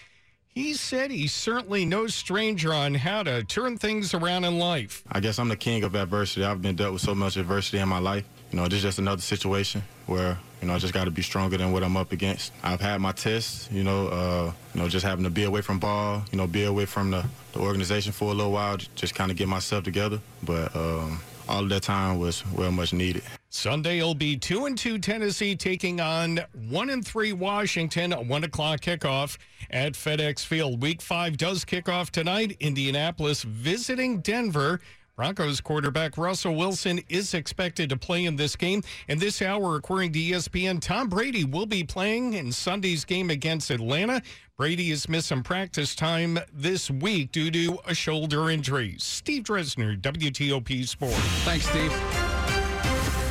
he 0.53 0.75
said 0.75 1.09
he's 1.09 1.33
certainly 1.33 1.85
no 1.85 2.05
stranger 2.05 2.71
on 2.71 2.93
how 2.93 3.23
to 3.23 3.43
turn 3.45 3.79
things 3.79 4.13
around 4.13 4.45
in 4.45 4.59
life. 4.59 5.03
I 5.11 5.21
guess 5.21 5.39
I'm 5.39 5.49
the 5.49 5.55
king 5.55 5.83
of 5.83 5.95
adversity. 5.95 6.45
I've 6.45 6.61
been 6.61 6.75
dealt 6.75 6.93
with 6.93 7.01
so 7.01 7.15
much 7.15 7.35
adversity 7.35 7.79
in 7.79 7.89
my 7.89 7.99
life. 7.99 8.25
You 8.51 8.57
know, 8.57 8.65
this 8.65 8.77
is 8.77 8.83
just 8.83 8.99
another 8.99 9.23
situation 9.23 9.81
where, 10.05 10.37
you 10.61 10.67
know, 10.67 10.73
I 10.73 10.79
just 10.79 10.93
got 10.93 11.05
to 11.05 11.11
be 11.11 11.21
stronger 11.21 11.57
than 11.57 11.71
what 11.71 11.83
I'm 11.83 11.95
up 11.97 12.11
against. 12.11 12.51
I've 12.63 12.81
had 12.81 12.99
my 12.99 13.11
tests, 13.11 13.69
you 13.71 13.83
know, 13.83 14.07
uh, 14.07 14.51
you 14.73 14.81
know, 14.81 14.89
just 14.89 15.05
having 15.05 15.23
to 15.23 15.29
be 15.29 15.43
away 15.43 15.61
from 15.61 15.79
ball, 15.79 16.23
you 16.31 16.37
know, 16.37 16.47
be 16.47 16.63
away 16.63 16.85
from 16.85 17.11
the, 17.11 17.25
the 17.53 17.59
organization 17.59 18.11
for 18.11 18.31
a 18.31 18.33
little 18.33 18.51
while, 18.51 18.77
just 18.95 19.15
kind 19.15 19.31
of 19.31 19.37
get 19.37 19.47
myself 19.47 19.83
together. 19.83 20.19
But 20.43 20.75
um, 20.75 21.19
all 21.47 21.63
of 21.63 21.69
that 21.69 21.83
time 21.83 22.19
was 22.19 22.45
well 22.53 22.71
much 22.71 22.93
needed. 22.93 23.23
Sunday 23.49 24.01
will 24.01 24.13
be 24.13 24.35
two 24.35 24.65
and 24.65 24.77
two 24.77 24.99
Tennessee 24.99 25.55
taking 25.55 26.01
on 26.01 26.41
one 26.69 26.89
and 26.89 27.05
three 27.05 27.33
Washington. 27.33 28.13
A 28.13 28.21
one 28.21 28.43
o'clock 28.43 28.81
kickoff 28.81 29.37
at 29.71 29.93
FedEx 29.93 30.45
Field. 30.45 30.81
Week 30.81 31.01
five 31.01 31.37
does 31.37 31.63
kick 31.63 31.87
off 31.87 32.11
tonight. 32.11 32.57
Indianapolis 32.59 33.43
visiting 33.43 34.19
Denver. 34.19 34.81
Broncos 35.17 35.59
quarterback 35.61 36.15
Russell 36.15 36.53
Wilson 36.53 37.01
is 37.09 37.33
expected 37.33 37.89
to 37.89 37.97
play 37.97 38.25
in 38.25 38.35
this 38.35 38.55
game. 38.55 38.83
And 39.07 39.19
this 39.19 39.41
hour, 39.41 39.75
according 39.75 40.13
to 40.13 40.19
ESPN, 40.19 40.79
Tom 40.79 41.09
Brady 41.09 41.43
will 41.43 41.65
be 41.65 41.83
playing 41.83 42.33
in 42.33 42.51
Sunday's 42.51 43.03
game 43.03 43.31
against 43.31 43.71
Atlanta. 43.71 44.21
Brady 44.57 44.91
is 44.91 45.09
missing 45.09 45.41
practice 45.41 45.95
time 45.95 46.37
this 46.53 46.91
week 46.91 47.31
due 47.31 47.49
to 47.49 47.79
a 47.87 47.95
shoulder 47.95 48.51
injury. 48.51 48.95
Steve 48.99 49.43
Dresner, 49.43 49.99
WTOP 49.99 50.87
Sports. 50.87 51.17
Thanks, 51.45 51.67
Steve. 51.67 52.36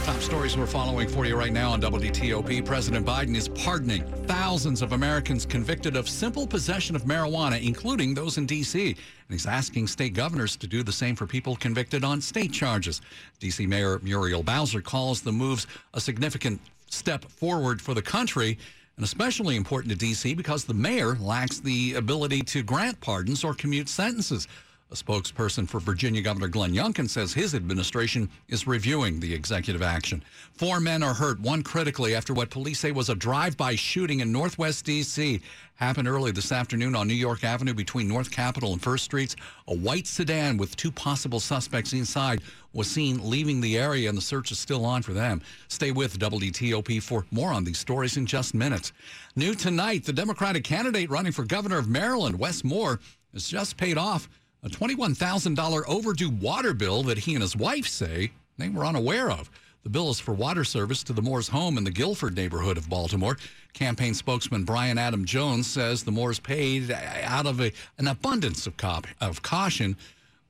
Top 0.06 0.20
stories 0.20 0.56
we're 0.56 0.66
following 0.66 1.08
for 1.08 1.26
you 1.26 1.34
right 1.34 1.52
now 1.52 1.72
on 1.72 1.80
WTOP. 1.80 2.64
President 2.64 3.04
Biden 3.04 3.34
is 3.34 3.48
pardoning 3.48 4.04
thousands 4.28 4.80
of 4.80 4.92
Americans 4.92 5.44
convicted 5.44 5.96
of 5.96 6.08
simple 6.08 6.46
possession 6.46 6.94
of 6.94 7.02
marijuana, 7.02 7.60
including 7.60 8.14
those 8.14 8.38
in 8.38 8.46
D.C. 8.46 8.90
And 8.90 8.96
he's 9.28 9.46
asking 9.46 9.88
state 9.88 10.14
governors 10.14 10.54
to 10.58 10.68
do 10.68 10.84
the 10.84 10.92
same 10.92 11.16
for 11.16 11.26
people 11.26 11.56
convicted 11.56 12.04
on 12.04 12.20
state 12.20 12.52
charges. 12.52 13.02
D.C. 13.40 13.66
Mayor 13.66 13.98
Muriel 13.98 14.44
Bowser 14.44 14.80
calls 14.80 15.22
the 15.22 15.32
moves 15.32 15.66
a 15.92 16.00
significant 16.00 16.60
step 16.88 17.24
forward 17.24 17.82
for 17.82 17.92
the 17.92 18.00
country 18.00 18.58
and 18.94 19.04
especially 19.04 19.56
important 19.56 19.90
to 19.90 19.98
D.C. 19.98 20.34
because 20.34 20.64
the 20.64 20.72
mayor 20.72 21.16
lacks 21.16 21.58
the 21.58 21.94
ability 21.94 22.42
to 22.42 22.62
grant 22.62 23.00
pardons 23.00 23.42
or 23.42 23.54
commute 23.54 23.88
sentences. 23.88 24.46
A 24.88 24.94
spokesperson 24.94 25.68
for 25.68 25.80
Virginia 25.80 26.22
Governor 26.22 26.46
Glenn 26.46 26.72
Youngkin 26.72 27.10
says 27.10 27.34
his 27.34 27.56
administration 27.56 28.30
is 28.46 28.68
reviewing 28.68 29.18
the 29.18 29.34
executive 29.34 29.82
action. 29.82 30.22
Four 30.52 30.78
men 30.78 31.02
are 31.02 31.12
hurt, 31.12 31.40
one 31.40 31.64
critically, 31.64 32.14
after 32.14 32.32
what 32.32 32.50
police 32.50 32.78
say 32.78 32.92
was 32.92 33.08
a 33.08 33.16
drive-by 33.16 33.74
shooting 33.74 34.20
in 34.20 34.30
Northwest 34.30 34.84
D.C. 34.84 35.40
Happened 35.74 36.06
early 36.06 36.30
this 36.30 36.52
afternoon 36.52 36.94
on 36.94 37.08
New 37.08 37.14
York 37.14 37.42
Avenue 37.42 37.74
between 37.74 38.06
North 38.06 38.30
Capitol 38.30 38.72
and 38.74 38.80
First 38.80 39.02
Streets. 39.02 39.34
A 39.66 39.74
white 39.74 40.06
sedan 40.06 40.56
with 40.56 40.76
two 40.76 40.92
possible 40.92 41.40
suspects 41.40 41.92
inside 41.92 42.40
was 42.72 42.88
seen 42.88 43.28
leaving 43.28 43.60
the 43.60 43.76
area, 43.76 44.08
and 44.08 44.16
the 44.16 44.22
search 44.22 44.52
is 44.52 44.58
still 44.60 44.84
on 44.84 45.02
for 45.02 45.12
them. 45.12 45.42
Stay 45.66 45.90
with 45.90 46.16
WTOP 46.20 47.02
for 47.02 47.26
more 47.32 47.52
on 47.52 47.64
these 47.64 47.78
stories 47.78 48.16
in 48.18 48.24
just 48.24 48.54
minutes. 48.54 48.92
New 49.34 49.56
tonight, 49.56 50.04
the 50.04 50.12
Democratic 50.12 50.62
candidate 50.62 51.10
running 51.10 51.32
for 51.32 51.42
governor 51.42 51.78
of 51.78 51.88
Maryland, 51.88 52.38
Wes 52.38 52.62
Moore, 52.62 53.00
has 53.32 53.48
just 53.48 53.76
paid 53.76 53.98
off 53.98 54.28
a 54.66 54.68
$21,000 54.68 55.84
overdue 55.86 56.28
water 56.28 56.74
bill 56.74 57.04
that 57.04 57.18
he 57.18 57.34
and 57.34 57.42
his 57.42 57.54
wife 57.54 57.86
say 57.86 58.32
they 58.58 58.68
were 58.68 58.84
unaware 58.84 59.30
of. 59.30 59.48
The 59.84 59.90
bill 59.90 60.10
is 60.10 60.18
for 60.18 60.34
water 60.34 60.64
service 60.64 61.04
to 61.04 61.12
the 61.12 61.22
Moores 61.22 61.46
home 61.46 61.78
in 61.78 61.84
the 61.84 61.90
Guilford 61.92 62.34
neighborhood 62.34 62.76
of 62.76 62.88
Baltimore. 62.88 63.38
Campaign 63.74 64.12
spokesman 64.12 64.64
Brian 64.64 64.98
Adam 64.98 65.24
Jones 65.24 65.68
says 65.68 66.02
the 66.02 66.10
Moores 66.10 66.40
paid 66.40 66.90
out 66.90 67.46
of 67.46 67.60
a, 67.60 67.72
an 67.98 68.08
abundance 68.08 68.66
of, 68.66 68.76
cop, 68.76 69.06
of 69.20 69.40
caution 69.40 69.96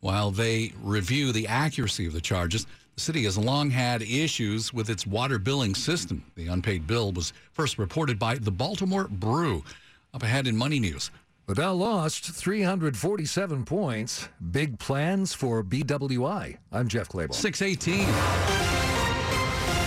while 0.01 0.31
they 0.31 0.73
review 0.83 1.31
the 1.31 1.47
accuracy 1.47 2.07
of 2.07 2.15
the 2.15 2.21
charges. 2.23 2.67
The 2.95 3.03
city 3.03 3.25
has 3.25 3.37
long 3.37 3.69
had 3.69 4.01
issues 4.01 4.73
with 4.73 4.89
its 4.89 5.07
water 5.07 5.39
billing 5.39 5.75
system. 5.75 6.25
The 6.37 6.47
unpaid 6.47 6.87
bill 6.87 7.13
was 7.13 7.35
first 7.53 7.77
reported 7.77 8.19
by 8.19 8.37
the 8.37 8.51
Baltimore 8.51 9.09
Brew. 9.09 9.63
Up 10.15 10.23
ahead 10.23 10.47
in 10.47 10.57
Money 10.57 10.81
News. 10.81 11.11
The 11.49 11.55
Dow 11.55 11.75
lost 11.75 12.25
347 12.25 13.65
points. 13.65 14.29
Big 14.51 14.81
plans 14.81 15.33
for 15.33 15.63
BWI. 15.63 16.57
I'm 16.73 16.89
Jeff 16.89 17.09
Clabaugh. 17.09 17.33
618. 17.33 18.05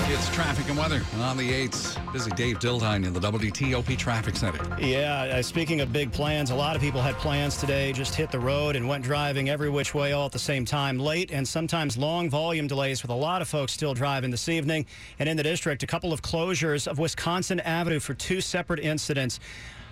It's 0.09 0.29
traffic 0.33 0.69
and 0.69 0.77
weather 0.77 1.01
on 1.17 1.35
the 1.35 1.67
8s. 1.67 2.13
Busy 2.13 2.31
Dave 2.31 2.59
Dildine 2.59 3.05
in 3.05 3.11
the 3.11 3.19
WTOP 3.19 3.97
Traffic 3.97 4.37
Center. 4.37 4.65
Yeah, 4.79 5.23
uh, 5.23 5.41
speaking 5.41 5.81
of 5.81 5.91
big 5.91 6.13
plans, 6.13 6.51
a 6.51 6.55
lot 6.55 6.77
of 6.77 6.81
people 6.81 7.01
had 7.01 7.15
plans 7.15 7.57
today, 7.57 7.91
just 7.91 8.15
hit 8.15 8.31
the 8.31 8.39
road 8.39 8.77
and 8.77 8.87
went 8.87 9.03
driving 9.03 9.49
every 9.49 9.69
which 9.69 9.93
way 9.93 10.13
all 10.13 10.27
at 10.27 10.31
the 10.31 10.39
same 10.39 10.63
time. 10.63 10.97
Late 10.97 11.29
and 11.29 11.45
sometimes 11.45 11.97
long 11.97 12.29
volume 12.29 12.67
delays 12.67 13.01
with 13.01 13.11
a 13.11 13.15
lot 13.15 13.41
of 13.41 13.49
folks 13.49 13.73
still 13.73 13.93
driving 13.93 14.31
this 14.31 14.47
evening. 14.47 14.85
And 15.19 15.27
in 15.27 15.35
the 15.35 15.43
district, 15.43 15.83
a 15.83 15.87
couple 15.87 16.13
of 16.13 16.21
closures 16.21 16.87
of 16.87 16.99
Wisconsin 16.99 17.59
Avenue 17.59 17.99
for 17.99 18.13
two 18.13 18.39
separate 18.39 18.79
incidents. 18.79 19.41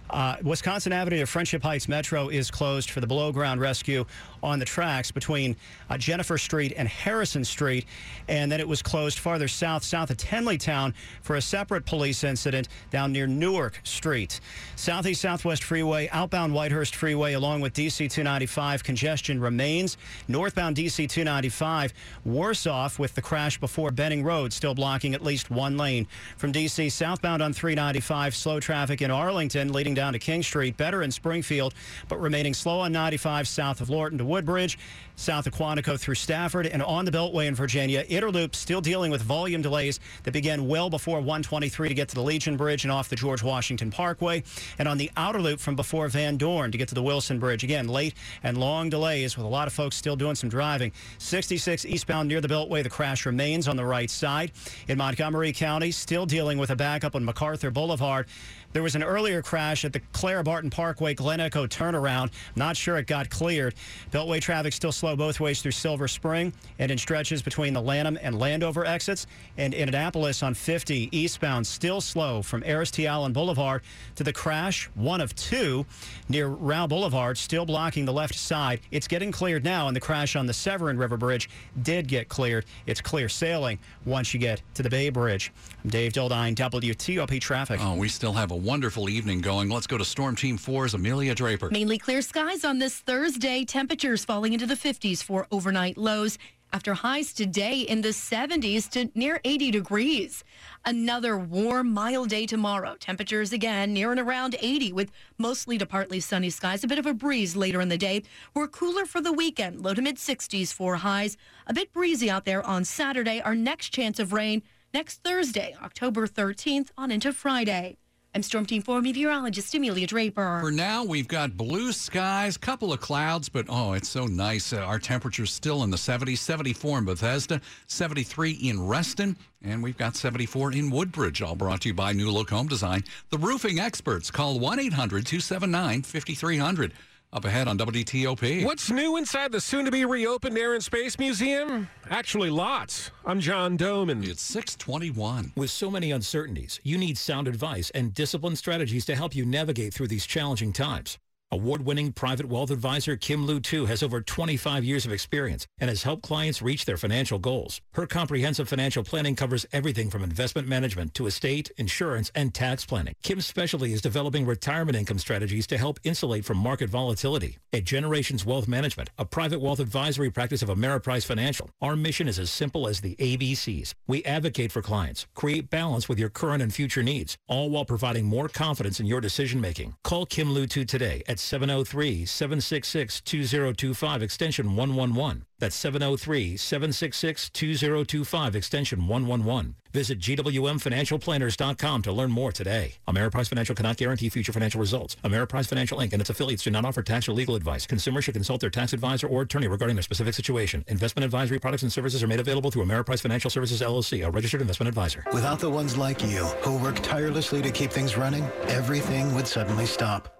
Uh, 0.09 0.37
Wisconsin 0.41 0.93
Avenue 0.93 1.19
to 1.19 1.25
Friendship 1.25 1.63
Heights 1.63 1.87
Metro 1.87 2.29
is 2.29 2.49
closed 2.49 2.91
for 2.91 3.01
the 3.01 3.07
below 3.07 3.31
ground 3.31 3.59
rescue 3.59 4.05
on 4.41 4.59
the 4.59 4.65
tracks 4.65 5.11
between 5.11 5.55
uh, 5.89 5.97
Jennifer 5.97 6.37
Street 6.37 6.73
and 6.77 6.87
Harrison 6.87 7.43
Street. 7.43 7.85
And 8.27 8.51
then 8.51 8.59
it 8.59 8.67
was 8.67 8.81
closed 8.81 9.19
farther 9.19 9.47
south, 9.47 9.83
south 9.83 10.09
of 10.09 10.17
Tenleytown, 10.17 10.93
for 11.21 11.35
a 11.35 11.41
separate 11.41 11.85
police 11.85 12.23
incident 12.23 12.69
down 12.91 13.11
near 13.11 13.27
Newark 13.27 13.81
Street. 13.83 14.39
Southeast 14.75 15.21
Southwest 15.21 15.63
Freeway, 15.63 16.07
outbound 16.11 16.53
Whitehurst 16.53 16.95
Freeway, 16.95 17.33
along 17.33 17.61
with 17.61 17.73
DC 17.73 18.09
295, 18.09 18.83
congestion 18.83 19.41
remains. 19.41 19.97
Northbound 20.27 20.75
DC 20.75 21.09
295, 21.09 21.93
worse 22.25 22.65
off 22.65 22.99
with 22.99 23.15
the 23.15 23.21
crash 23.21 23.59
before 23.59 23.91
Benning 23.91 24.23
Road, 24.23 24.53
still 24.53 24.73
blocking 24.73 25.13
at 25.13 25.23
least 25.23 25.51
one 25.51 25.77
lane. 25.77 26.07
From 26.37 26.53
DC 26.53 26.91
southbound 26.91 27.41
on 27.41 27.53
395, 27.53 28.35
slow 28.35 28.59
traffic 28.59 29.01
in 29.01 29.11
Arlington, 29.11 29.73
leading 29.73 29.96
down 29.97 30.13
to 30.13 30.19
King 30.19 30.43
Street, 30.43 30.77
better 30.77 31.01
in 31.01 31.09
Springfield, 31.11 31.73
but 32.07 32.21
remaining 32.21 32.53
slow 32.53 32.79
on 32.79 32.91
95 32.91 33.47
south 33.47 33.81
of 33.81 33.89
Lorton 33.89 34.19
to 34.19 34.25
Woodbridge, 34.25 34.77
south 35.15 35.47
of 35.47 35.53
Quantico 35.53 35.99
through 35.99 36.13
Stafford, 36.15 36.67
and 36.67 36.83
on 36.83 37.03
the 37.03 37.11
Beltway 37.11 37.47
in 37.47 37.55
Virginia. 37.55 38.05
Inner 38.07 38.29
Loop 38.29 38.55
still 38.55 38.79
dealing 38.79 39.09
with 39.09 39.23
volume 39.23 39.63
delays 39.63 39.99
that 40.23 40.31
began 40.31 40.67
well 40.67 40.91
before 40.91 41.17
123 41.17 41.89
to 41.89 41.93
get 41.95 42.07
to 42.09 42.15
the 42.15 42.21
Legion 42.21 42.55
Bridge 42.55 42.85
and 42.85 42.91
off 42.91 43.09
the 43.09 43.15
George 43.15 43.41
Washington 43.41 43.89
Parkway, 43.89 44.43
and 44.77 44.87
on 44.87 44.99
the 44.99 45.09
outer 45.17 45.41
loop 45.41 45.59
from 45.59 45.75
before 45.75 46.07
Van 46.07 46.37
Dorn 46.37 46.71
to 46.71 46.77
get 46.77 46.87
to 46.89 46.95
the 46.95 47.01
Wilson 47.01 47.39
Bridge. 47.39 47.63
Again, 47.63 47.87
late 47.87 48.13
and 48.43 48.57
long 48.57 48.89
delays 48.89 49.35
with 49.35 49.45
a 49.47 49.49
lot 49.49 49.67
of 49.67 49.73
folks 49.73 49.95
still 49.95 50.15
doing 50.15 50.35
some 50.35 50.49
driving. 50.49 50.91
66 51.17 51.85
eastbound 51.85 52.29
near 52.29 52.39
the 52.39 52.47
Beltway, 52.47 52.83
the 52.83 52.89
crash 52.89 53.25
remains 53.25 53.67
on 53.67 53.75
the 53.75 53.85
right 53.85 54.11
side. 54.11 54.51
In 54.87 54.99
Montgomery 54.99 55.53
County, 55.53 55.89
still 55.89 56.27
dealing 56.27 56.59
with 56.59 56.69
a 56.69 56.75
backup 56.75 57.15
on 57.15 57.25
MacArthur 57.25 57.71
Boulevard. 57.71 58.27
There 58.73 58.83
was 58.83 58.95
an 58.95 59.03
earlier 59.03 59.41
crash 59.41 59.85
at 59.85 59.93
the 59.93 60.01
Clara 60.11 60.43
Barton 60.43 60.69
Parkway 60.69 61.13
Glen 61.13 61.39
Echo 61.39 61.65
turnaround. 61.67 62.31
Not 62.55 62.75
sure 62.75 62.97
it 62.97 63.07
got 63.07 63.29
cleared. 63.29 63.75
Beltway 64.11 64.41
traffic 64.41 64.73
still 64.73 64.91
slow 64.91 65.15
both 65.15 65.39
ways 65.39 65.61
through 65.61 65.71
Silver 65.71 66.07
Spring 66.07 66.53
and 66.79 66.91
in 66.91 66.97
stretches 66.97 67.41
between 67.41 67.73
the 67.73 67.81
Lanham 67.81 68.17
and 68.21 68.37
Landover 68.37 68.85
exits. 68.85 69.25
And 69.57 69.73
in 69.73 69.87
Annapolis 69.87 70.43
on 70.43 70.53
50 70.53 71.09
eastbound, 71.11 71.65
still 71.65 72.01
slow 72.01 72.41
from 72.41 72.63
Aris. 72.63 72.87
Allen 72.99 73.33
Boulevard 73.33 73.81
to 74.15 74.23
the 74.23 74.33
crash, 74.33 74.89
one 74.95 75.21
of 75.21 75.35
two 75.35 75.85
near 76.29 76.47
Rowe 76.47 76.87
Boulevard, 76.87 77.37
still 77.37 77.65
blocking 77.65 78.05
the 78.05 78.13
left 78.13 78.35
side. 78.35 78.79
It's 78.91 79.07
getting 79.07 79.31
cleared 79.31 79.63
now, 79.63 79.87
and 79.87 79.95
the 79.95 79.99
crash 79.99 80.35
on 80.35 80.45
the 80.45 80.53
Severn 80.53 80.97
River 80.97 81.17
Bridge 81.17 81.49
did 81.83 82.07
get 82.07 82.29
cleared. 82.29 82.65
It's 82.85 83.01
clear 83.01 83.29
sailing 83.29 83.79
once 84.05 84.33
you 84.33 84.39
get 84.39 84.61
to 84.75 84.83
the 84.83 84.89
Bay 84.89 85.09
Bridge. 85.09 85.51
I'm 85.83 85.89
Dave 85.89 86.13
Dildine, 86.13 86.55
WTOP 86.55 87.39
Traffic. 87.41 87.79
Oh, 87.81 87.95
we 87.95 88.07
still 88.07 88.33
have 88.33 88.51
a 88.51 88.56
wonderful 88.57 89.09
evening 89.09 89.41
going. 89.41 89.69
Let's 89.69 89.87
go 89.87 89.97
to 89.97 90.05
Storm 90.05 90.35
Team 90.35 90.57
4's 90.57 90.93
Amelia 90.93 91.35
Draper. 91.35 91.69
Mainly 91.69 91.97
clear 91.97 92.21
skies 92.21 92.65
on 92.65 92.79
this 92.79 92.97
Thursday. 92.97 93.63
Temperatures 93.63 94.25
falling 94.25 94.53
into 94.53 94.65
the 94.65 94.75
50s 94.75 95.23
for 95.23 95.47
overnight 95.51 95.97
lows 95.97 96.37
after 96.73 96.93
highs 96.95 97.33
today 97.33 97.79
in 97.79 98.01
the 98.01 98.09
70s 98.09 98.89
to 98.89 99.09
near 99.15 99.39
80 99.45 99.71
degrees. 99.71 100.43
Another 100.85 101.37
warm, 101.37 101.93
mild 101.93 102.29
day 102.29 102.45
tomorrow. 102.45 102.95
Temperatures 102.99 103.53
again 103.53 103.93
near 103.93 104.11
and 104.11 104.19
around 104.19 104.55
80 104.59 104.91
with 104.93 105.11
mostly 105.37 105.77
to 105.77 105.85
partly 105.85 106.19
sunny 106.19 106.49
skies. 106.49 106.83
A 106.83 106.87
bit 106.87 106.99
of 106.99 107.05
a 107.05 107.13
breeze 107.13 107.55
later 107.55 107.79
in 107.79 107.89
the 107.89 107.97
day. 107.97 108.23
We're 108.53 108.67
cooler 108.67 109.05
for 109.05 109.21
the 109.21 109.31
weekend. 109.33 109.81
Low 109.81 109.93
to 109.93 110.01
mid 110.01 110.17
60s 110.17 110.73
for 110.73 110.97
highs. 110.97 111.37
A 111.67 111.73
bit 111.73 111.93
breezy 111.93 112.29
out 112.29 112.45
there 112.45 112.65
on 112.65 112.83
Saturday. 112.83 113.39
Our 113.41 113.55
next 113.55 113.89
chance 113.89 114.19
of 114.19 114.33
rain 114.33 114.63
next 114.93 115.23
Thursday, 115.23 115.75
October 115.81 116.27
13th 116.27 116.89
on 116.97 117.11
into 117.11 117.31
Friday. 117.31 117.97
I'm 118.37 118.43
Storm 118.43 118.67
Team 118.67 118.83
4 118.83 119.01
meteorologist 119.01 119.73
Amelia 119.73 120.05
Draper. 120.05 120.59
For 120.61 120.69
now, 120.69 121.03
we've 121.03 121.27
got 121.27 121.57
blue 121.57 121.91
skies, 121.91 122.55
couple 122.55 122.93
of 122.93 122.99
clouds, 122.99 123.49
but 123.49 123.65
oh, 123.67 123.93
it's 123.93 124.09
so 124.09 124.27
nice. 124.27 124.73
Uh, 124.73 124.77
our 124.77 124.99
temperature's 124.99 125.51
still 125.51 125.81
in 125.81 125.89
the 125.89 125.97
70s, 125.97 126.37
74 126.37 126.99
in 126.99 127.05
Bethesda, 127.05 127.59
73 127.87 128.51
in 128.51 128.85
Reston, 128.87 129.35
and 129.63 129.81
we've 129.81 129.97
got 129.97 130.15
74 130.15 130.73
in 130.73 130.91
Woodbridge, 130.91 131.41
all 131.41 131.55
brought 131.55 131.81
to 131.81 131.87
you 131.87 131.95
by 131.95 132.13
New 132.13 132.29
Look 132.29 132.51
Home 132.51 132.67
Design. 132.67 133.03
The 133.31 133.39
roofing 133.39 133.79
experts 133.79 134.29
call 134.29 134.59
1 134.59 134.81
800 134.81 135.25
279 135.25 136.03
5300. 136.03 136.93
Up 137.33 137.43
ahead 137.43 137.67
on 137.67 137.77
WTOP. 137.77 138.63
What's 138.63 138.89
new 138.89 139.17
inside 139.17 139.51
the 139.51 139.59
soon 139.59 139.83
to 139.83 139.91
be 139.91 140.05
reopened 140.05 140.57
Air 140.57 140.75
and 140.75 140.83
Space 140.83 141.19
Museum? 141.19 141.89
Actually, 142.09 142.49
lots. 142.49 143.11
I'm 143.25 143.41
John 143.41 143.77
Domen. 143.77 144.25
It's 144.25 144.41
621. 144.41 145.51
With 145.57 145.69
so 145.69 145.91
many 145.91 146.11
uncertainties, 146.11 146.79
you 146.83 146.97
need 146.97 147.17
sound 147.17 147.49
advice 147.49 147.89
and 147.89 148.13
disciplined 148.13 148.57
strategies 148.57 149.05
to 149.07 149.15
help 149.15 149.35
you 149.35 149.45
navigate 149.45 149.93
through 149.93 150.07
these 150.07 150.25
challenging 150.25 150.71
times. 150.71 151.17
Award-winning 151.49 152.11
private 152.11 152.47
wealth 152.47 152.71
advisor 152.71 153.15
Kim 153.15 153.45
Lu 153.45 153.61
Tu 153.61 153.85
has 153.85 154.03
over 154.03 154.19
25 154.19 154.83
years 154.83 155.05
of 155.05 155.13
experience 155.13 155.65
and 155.79 155.87
has 155.87 156.03
helped 156.03 156.23
clients 156.23 156.61
reach 156.61 156.83
their 156.83 156.97
financial 156.97 157.39
goals. 157.39 157.79
Her 157.93 158.05
comprehensive 158.05 158.67
financial 158.67 159.01
planning 159.01 159.33
covers 159.33 159.65
everything 159.71 160.09
from 160.09 160.23
investment 160.23 160.67
management 160.67 161.13
to 161.13 161.25
estate, 161.25 161.71
insurance, 161.77 162.33
and 162.35 162.53
tax 162.53 162.85
planning. 162.85 163.13
Kim's 163.23 163.45
specialty 163.45 163.93
is 163.93 164.01
developing 164.01 164.45
retirement 164.45 164.97
income 164.97 165.19
strategies 165.19 165.65
to 165.67 165.77
help 165.77 166.01
insulate 166.03 166.43
from 166.43 166.57
market 166.57 166.89
volatility. 166.89 167.57
At 167.71 167.85
Generations 167.85 168.45
Wealth 168.45 168.67
Management, 168.67 169.09
a 169.17 169.23
private 169.23 169.61
wealth 169.61 169.79
advisory 169.79 170.29
practice 170.29 170.61
of 170.61 170.67
Ameriprise 170.67 171.25
Financial, 171.25 171.69
our 171.81 171.95
mission 171.95 172.27
is 172.27 172.39
as 172.39 172.49
simple 172.49 172.89
as 172.89 172.99
the 172.99 173.15
ABCs. 173.15 173.93
We 174.05 174.21
advocate 174.25 174.73
for 174.73 174.81
clients, 174.81 175.25
create 175.33 175.69
balance 175.69 176.09
with 176.09 176.19
your 176.19 176.29
current 176.29 176.61
and 176.61 176.73
future 176.73 177.03
needs, 177.03 177.37
all 177.47 177.69
while 177.69 177.85
providing 177.85 178.25
more 178.25 178.49
confidence 178.49 178.99
in 178.99 179.05
your 179.05 179.21
decision 179.21 179.61
making. 179.61 179.95
Call 180.03 180.25
Kim 180.25 180.51
Lu 180.51 180.67
Tu 180.67 180.83
today 180.83 181.23
at 181.25 181.36
703-766-2025 181.37 184.21
extension 184.21 184.75
111. 184.75 185.45
That's 185.59 185.75
703-766-2025 185.83 188.55
extension 188.55 189.07
111. 189.07 189.75
Visit 189.91 190.19
GWMFinancialPlanners.com 190.19 192.01
to 192.03 192.11
learn 192.11 192.29
more 192.29 192.51
today. 192.51 192.93
Ameriprise 193.07 193.49
Financial 193.49 193.73
cannot 193.73 193.97
guarantee 193.97 194.29
future 194.29 194.53
financial 194.53 194.79
results. 194.79 195.15
Ameriprise 195.23 195.65
Financial 195.65 195.97
Inc. 195.97 196.13
and 196.13 196.21
its 196.21 196.29
affiliates 196.29 196.63
do 196.63 196.69
not 196.69 196.85
offer 196.85 197.01
tax 197.01 197.27
or 197.27 197.31
legal 197.31 197.55
advice. 197.55 197.87
Consumers 197.87 198.25
should 198.25 198.35
consult 198.35 198.61
their 198.61 198.69
tax 198.69 198.93
advisor 198.93 199.27
or 199.27 199.41
attorney 199.41 199.67
regarding 199.67 199.95
their 199.95 200.03
specific 200.03 200.35
situation. 200.35 200.85
Investment 200.87 201.25
advisory 201.25 201.57
products 201.57 201.81
and 201.81 201.91
services 201.91 202.21
are 202.21 202.27
made 202.27 202.39
available 202.39 202.69
through 202.69 202.85
Ameriprise 202.85 203.21
Financial 203.21 203.49
Services 203.49 203.81
LLC, 203.81 204.23
a 204.23 204.29
registered 204.29 204.61
investment 204.61 204.87
advisor. 204.87 205.23
Without 205.33 205.59
the 205.59 205.69
ones 205.69 205.97
like 205.97 206.21
you 206.21 206.45
who 206.61 206.77
work 206.77 207.01
tirelessly 207.01 207.63
to 207.63 207.71
keep 207.71 207.91
things 207.91 208.15
running, 208.15 208.43
everything 208.67 209.33
would 209.33 209.47
suddenly 209.47 209.87
stop. 209.87 210.36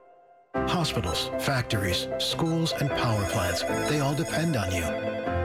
Hospitals, 0.68 1.30
factories, 1.40 2.08
schools, 2.20 2.74
and 2.80 2.90
power 2.90 3.24
plants, 3.26 3.64
they 3.90 4.00
all 4.00 4.14
depend 4.14 4.56
on 4.56 4.72
you. 4.72 4.82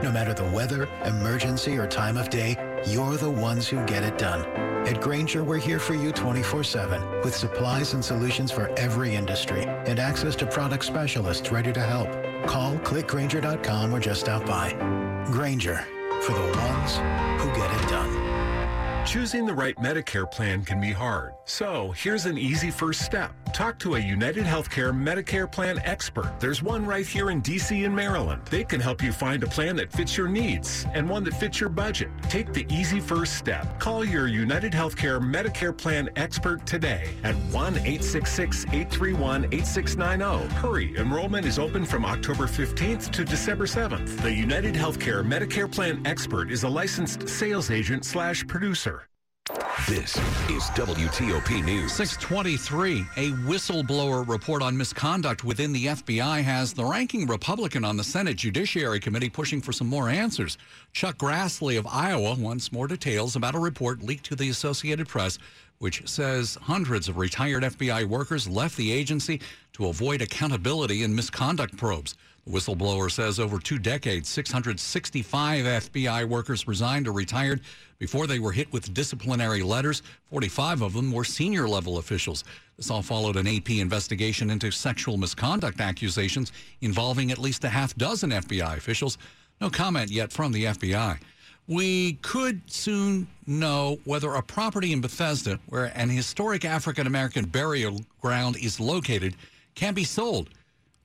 No 0.03 0.11
matter 0.11 0.33
the 0.33 0.49
weather, 0.51 0.89
emergency, 1.05 1.77
or 1.77 1.87
time 1.87 2.17
of 2.17 2.29
day, 2.29 2.57
you're 2.85 3.15
the 3.15 3.29
ones 3.29 3.67
who 3.67 3.83
get 3.85 4.03
it 4.03 4.17
done. 4.17 4.45
At 4.85 4.99
Grainger, 4.99 5.45
we're 5.45 5.59
here 5.59 5.79
for 5.79 5.93
you 5.93 6.11
24-7 6.11 7.23
with 7.23 7.33
supplies 7.33 7.93
and 7.93 8.03
solutions 8.03 8.51
for 8.51 8.67
every 8.77 9.15
industry 9.15 9.63
and 9.63 9.97
access 9.97 10.35
to 10.35 10.45
product 10.45 10.83
specialists 10.83 11.51
ready 11.51 11.71
to 11.71 11.79
help. 11.79 12.09
Call 12.45 12.75
clickgrainger.com 12.79 13.93
or 13.93 13.99
just 14.01 14.19
stop 14.19 14.45
by. 14.45 14.73
Grainger, 15.31 15.85
for 16.21 16.33
the 16.33 16.57
ones 16.57 16.97
who 17.41 17.49
get 17.55 17.71
it 17.81 17.89
done. 17.89 19.05
Choosing 19.05 19.45
the 19.45 19.53
right 19.53 19.75
Medicare 19.77 20.29
plan 20.29 20.65
can 20.65 20.81
be 20.81 20.91
hard. 20.91 21.33
So 21.45 21.91
here's 21.91 22.25
an 22.25 22.37
easy 22.37 22.71
first 22.71 23.01
step. 23.01 23.31
Talk 23.53 23.79
to 23.79 23.95
a 23.95 23.99
United 23.99 24.43
Healthcare 24.45 24.91
Medicare 24.91 25.49
plan 25.49 25.79
expert. 25.85 26.33
There's 26.39 26.61
one 26.63 26.85
right 26.87 27.05
here 27.05 27.29
in 27.29 27.43
DC 27.43 27.85
and 27.85 27.95
Maryland. 27.95 28.41
They 28.49 28.63
can 28.63 28.81
help 28.81 29.03
you 29.03 29.11
find 29.11 29.43
a 29.43 29.47
plan 29.47 29.75
that 29.75 29.93
fits 29.93 30.17
your 30.17 30.27
needs 30.27 30.87
and 30.95 31.07
one 31.07 31.23
that 31.25 31.35
fits 31.35 31.59
your 31.59 31.69
budget. 31.69 32.09
Take 32.23 32.51
the 32.51 32.65
easy 32.73 32.99
first 32.99 33.37
step. 33.37 33.79
Call 33.79 34.03
your 34.03 34.27
United 34.27 34.73
Healthcare 34.73 35.21
Medicare 35.21 35.77
plan 35.77 36.09
expert 36.15 36.65
today 36.65 37.11
at 37.23 37.35
1-866-831-8690. 37.51 40.51
Hurry, 40.53 40.97
enrollment 40.97 41.45
is 41.45 41.59
open 41.59 41.85
from 41.85 42.05
October 42.05 42.47
15th 42.47 43.11
to 43.11 43.23
December 43.23 43.67
7th. 43.67 44.19
The 44.23 44.33
United 44.33 44.73
Healthcare 44.73 45.23
Medicare 45.23 45.71
plan 45.71 46.01
expert 46.05 46.49
is 46.49 46.63
a 46.63 46.69
licensed 46.69 47.29
sales 47.29 47.69
agent 47.69 48.03
slash 48.03 48.47
producer. 48.47 49.07
This 49.89 50.15
is 50.49 50.63
WTOP 50.75 51.61
News. 51.65 51.91
623. 51.91 53.05
A 53.17 53.31
whistleblower 53.41 54.25
report 54.25 54.61
on 54.61 54.77
misconduct 54.77 55.43
within 55.43 55.73
the 55.73 55.87
FBI 55.87 56.41
has 56.41 56.71
the 56.71 56.85
ranking 56.85 57.27
Republican 57.27 57.83
on 57.83 57.97
the 57.97 58.03
Senate 58.03 58.37
Judiciary 58.37 59.01
Committee 59.01 59.29
pushing 59.29 59.59
for 59.59 59.73
some 59.73 59.87
more 59.87 60.07
answers. 60.07 60.57
Chuck 60.93 61.17
Grassley 61.17 61.77
of 61.77 61.85
Iowa 61.85 62.35
wants 62.35 62.71
more 62.71 62.87
details 62.87 63.35
about 63.35 63.55
a 63.55 63.59
report 63.59 64.01
leaked 64.01 64.25
to 64.27 64.37
the 64.37 64.47
Associated 64.47 65.09
Press, 65.09 65.37
which 65.79 66.07
says 66.07 66.57
hundreds 66.61 67.09
of 67.09 67.17
retired 67.17 67.63
FBI 67.63 68.05
workers 68.05 68.47
left 68.47 68.77
the 68.77 68.89
agency 68.89 69.41
to 69.73 69.87
avoid 69.87 70.21
accountability 70.21 71.03
in 71.03 71.13
misconduct 71.13 71.75
probes. 71.75 72.15
Whistleblower 72.49 73.09
says 73.09 73.39
over 73.39 73.57
two 73.57 73.79
decades, 73.79 74.27
665 74.27 75.65
FBI 75.65 76.25
workers 76.27 76.67
resigned 76.67 77.07
or 77.07 77.13
retired 77.13 77.61
before 77.99 78.27
they 78.27 78.39
were 78.39 78.51
hit 78.51 78.71
with 78.73 78.93
disciplinary 78.93 79.63
letters. 79.63 80.01
45 80.29 80.81
of 80.81 80.93
them 80.93 81.11
were 81.11 81.23
senior 81.23 81.69
level 81.69 81.99
officials. 81.99 82.43
This 82.75 82.89
all 82.89 83.01
followed 83.01 83.37
an 83.37 83.47
AP 83.47 83.69
investigation 83.69 84.49
into 84.49 84.71
sexual 84.71 85.15
misconduct 85.15 85.79
accusations 85.79 86.51
involving 86.81 87.31
at 87.31 87.37
least 87.37 87.63
a 87.63 87.69
half 87.69 87.95
dozen 87.95 88.31
FBI 88.31 88.75
officials. 88.75 89.17
No 89.61 89.69
comment 89.69 90.11
yet 90.11 90.33
from 90.33 90.51
the 90.51 90.65
FBI. 90.65 91.19
We 91.67 92.13
could 92.23 92.61
soon 92.69 93.25
know 93.47 93.99
whether 94.03 94.33
a 94.33 94.43
property 94.43 94.91
in 94.91 94.99
Bethesda, 94.99 95.59
where 95.67 95.97
an 95.97 96.09
historic 96.09 96.65
African 96.65 97.07
American 97.07 97.45
burial 97.45 98.01
ground 98.19 98.57
is 98.57 98.81
located, 98.81 99.35
can 99.75 99.93
be 99.93 100.03
sold. 100.03 100.49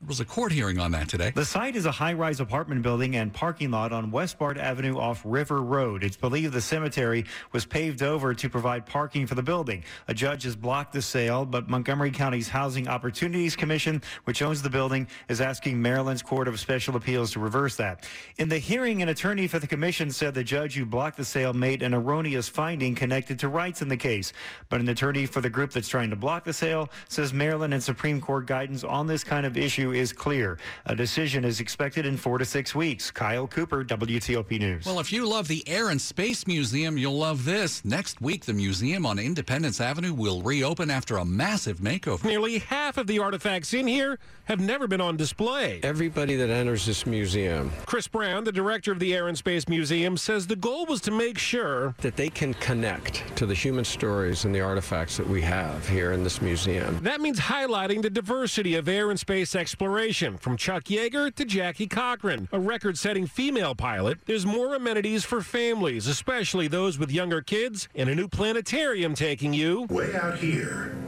There 0.01 0.07
was 0.07 0.21
a 0.21 0.25
court 0.25 0.53
hearing 0.53 0.79
on 0.79 0.93
that 0.93 1.09
today. 1.09 1.33
The 1.35 1.45
site 1.45 1.75
is 1.75 1.85
a 1.85 1.91
high 1.91 2.13
rise 2.13 2.39
apartment 2.39 2.83
building 2.83 3.17
and 3.17 3.33
parking 3.33 3.73
lot 3.73 3.93
on 3.93 4.13
Westbard 4.13 4.57
Avenue 4.57 4.97
off 4.97 5.21
River 5.25 5.61
Road. 5.61 6.05
It's 6.05 6.17
believed 6.17 6.53
the 6.53 6.61
cemetery 6.61 7.25
was 7.51 7.65
paved 7.65 8.05
over 8.05 8.33
to 8.33 8.49
provide 8.49 8.87
parking 8.87 9.27
for 9.27 9.35
the 9.35 9.43
building. 9.43 9.83
A 10.07 10.15
judge 10.15 10.45
has 10.45 10.55
blocked 10.55 10.93
the 10.93 11.03
sale, 11.03 11.45
but 11.45 11.69
Montgomery 11.69 12.13
County's 12.13 12.49
Housing 12.49 12.87
Opportunities 12.87 13.57
Commission, 13.57 14.01
which 14.23 14.41
owns 14.41 14.63
the 14.63 14.71
building, 14.71 15.09
is 15.29 15.41
asking 15.41 15.83
Maryland's 15.83 16.23
Court 16.23 16.47
of 16.47 16.61
Special 16.61 16.95
Appeals 16.95 17.33
to 17.33 17.41
reverse 17.41 17.75
that. 17.75 18.09
In 18.37 18.49
the 18.49 18.59
hearing, 18.59 19.03
an 19.03 19.09
attorney 19.09 19.49
for 19.49 19.59
the 19.59 19.67
commission 19.67 20.13
said 20.13 20.33
the 20.33 20.45
judge 20.45 20.77
who 20.77 20.87
blocked 20.87 21.17
the 21.17 21.25
sale 21.25 21.53
made 21.53 21.83
an 21.83 21.93
erroneous 21.93 22.49
finding 22.49 22.95
connected 22.95 23.37
to 23.41 23.49
rights 23.49 23.83
in 23.83 23.89
the 23.89 23.97
case. 23.97 24.33
But 24.69 24.81
an 24.81 24.89
attorney 24.91 25.27
for 25.27 25.41
the 25.41 25.51
group 25.51 25.73
that's 25.73 25.89
trying 25.89 26.11
to 26.11 26.17
block 26.17 26.45
the 26.45 26.53
sale 26.53 26.89
says 27.09 27.33
Maryland 27.33 27.75
and 27.75 27.83
Supreme 27.83 28.21
Court 28.21 28.47
guidance 28.47 28.85
on 28.85 29.09
this 29.09 29.25
kind 29.25 29.45
of 29.45 29.57
issue 29.57 29.88
is 29.93 30.13
clear. 30.13 30.59
A 30.87 30.95
decision 30.95 31.45
is 31.45 31.61
expected 31.61 32.07
in 32.07 32.17
four 32.17 32.39
to 32.39 32.45
six 32.45 32.75
weeks. 32.75 33.11
Kyle 33.11 33.47
Cooper, 33.47 33.85
WTOP 33.85 34.59
News. 34.59 34.87
Well, 34.87 35.01
if 35.01 35.13
you 35.13 35.27
love 35.27 35.49
the 35.49 35.67
Air 35.67 35.89
and 35.89 36.01
Space 36.01 36.47
Museum, 36.47 36.99
you'll 36.99 37.17
love 37.17 37.45
this. 37.45 37.85
Next 37.85 38.21
week, 38.21 38.45
the 38.45 38.53
museum 38.53 39.07
on 39.07 39.19
Independence 39.19 39.81
Avenue 39.81 40.13
will 40.13 40.43
reopen 40.43 40.91
after 40.91 41.17
a 41.17 41.25
massive 41.25 41.79
makeover. 41.79 42.25
Nearly 42.25 42.59
half 42.59 42.99
of 42.99 43.07
the 43.07 43.19
artifacts 43.19 43.75
in 43.75 43.87
here 43.87 44.19
have 44.45 44.61
never 44.61 44.87
been 44.87 45.01
on 45.01 45.17
display. 45.17 45.81
Everybody 45.83 46.37
that 46.37 46.51
enters 46.51 46.87
this 46.87 47.07
museum. 47.07 47.71
Chris 47.87 48.09
Browne, 48.09 48.45
the 48.45 48.53
director 48.53 48.93
of 48.93 48.99
the 48.99 49.15
Air 49.15 49.29
and 49.29 49.37
Space 49.37 49.69
Museum, 49.69 50.17
says 50.17 50.47
the 50.47 50.57
goal 50.57 50.87
was 50.87 51.01
to 51.03 51.11
make 51.11 51.39
sure 51.39 51.95
that 51.99 52.17
they 52.17 52.29
can 52.29 52.55
connect 52.55 53.25
to 53.37 53.47
the 53.47 53.55
human 53.55 53.85
stories 53.85 54.45
and 54.45 54.55
the 54.55 54.61
artifacts 54.61 55.17
that 55.17 55.29
we 55.29 55.43
have 55.43 55.89
here 55.89 56.13
in 56.13 56.23
this 56.23 56.41
museum. 56.41 56.99
That 57.03 57.21
means 57.21 57.39
highlighting 57.39 58.03
the 58.03 58.11
diversity 58.11 58.75
of 58.77 58.89
air 58.89 59.11
and 59.11 59.19
space 59.19 59.55
exploration 59.55 59.78
from 59.79 60.57
Chuck 60.57 60.85
Yeager 60.85 61.35
to 61.35 61.45
Jackie 61.45 61.87
Cochran, 61.87 62.49
a 62.51 62.59
record 62.59 62.99
setting 62.99 63.27
female 63.27 63.75
pilot. 63.75 64.19
There's 64.27 64.45
more 64.45 64.75
amenities 64.75 65.25
for 65.25 65.41
families, 65.41 66.07
especially 66.09 66.69
those 66.69 66.99
with 66.99 67.13
younger 67.13 67.41
kids, 67.41 67.89
and 67.95 68.09
a 68.09 68.15
new 68.15 68.29
planetarium 68.29 69.15
taking 69.15 69.55
you 69.55 69.87
way 69.89 70.15
out 70.17 70.39
here. 70.39 71.08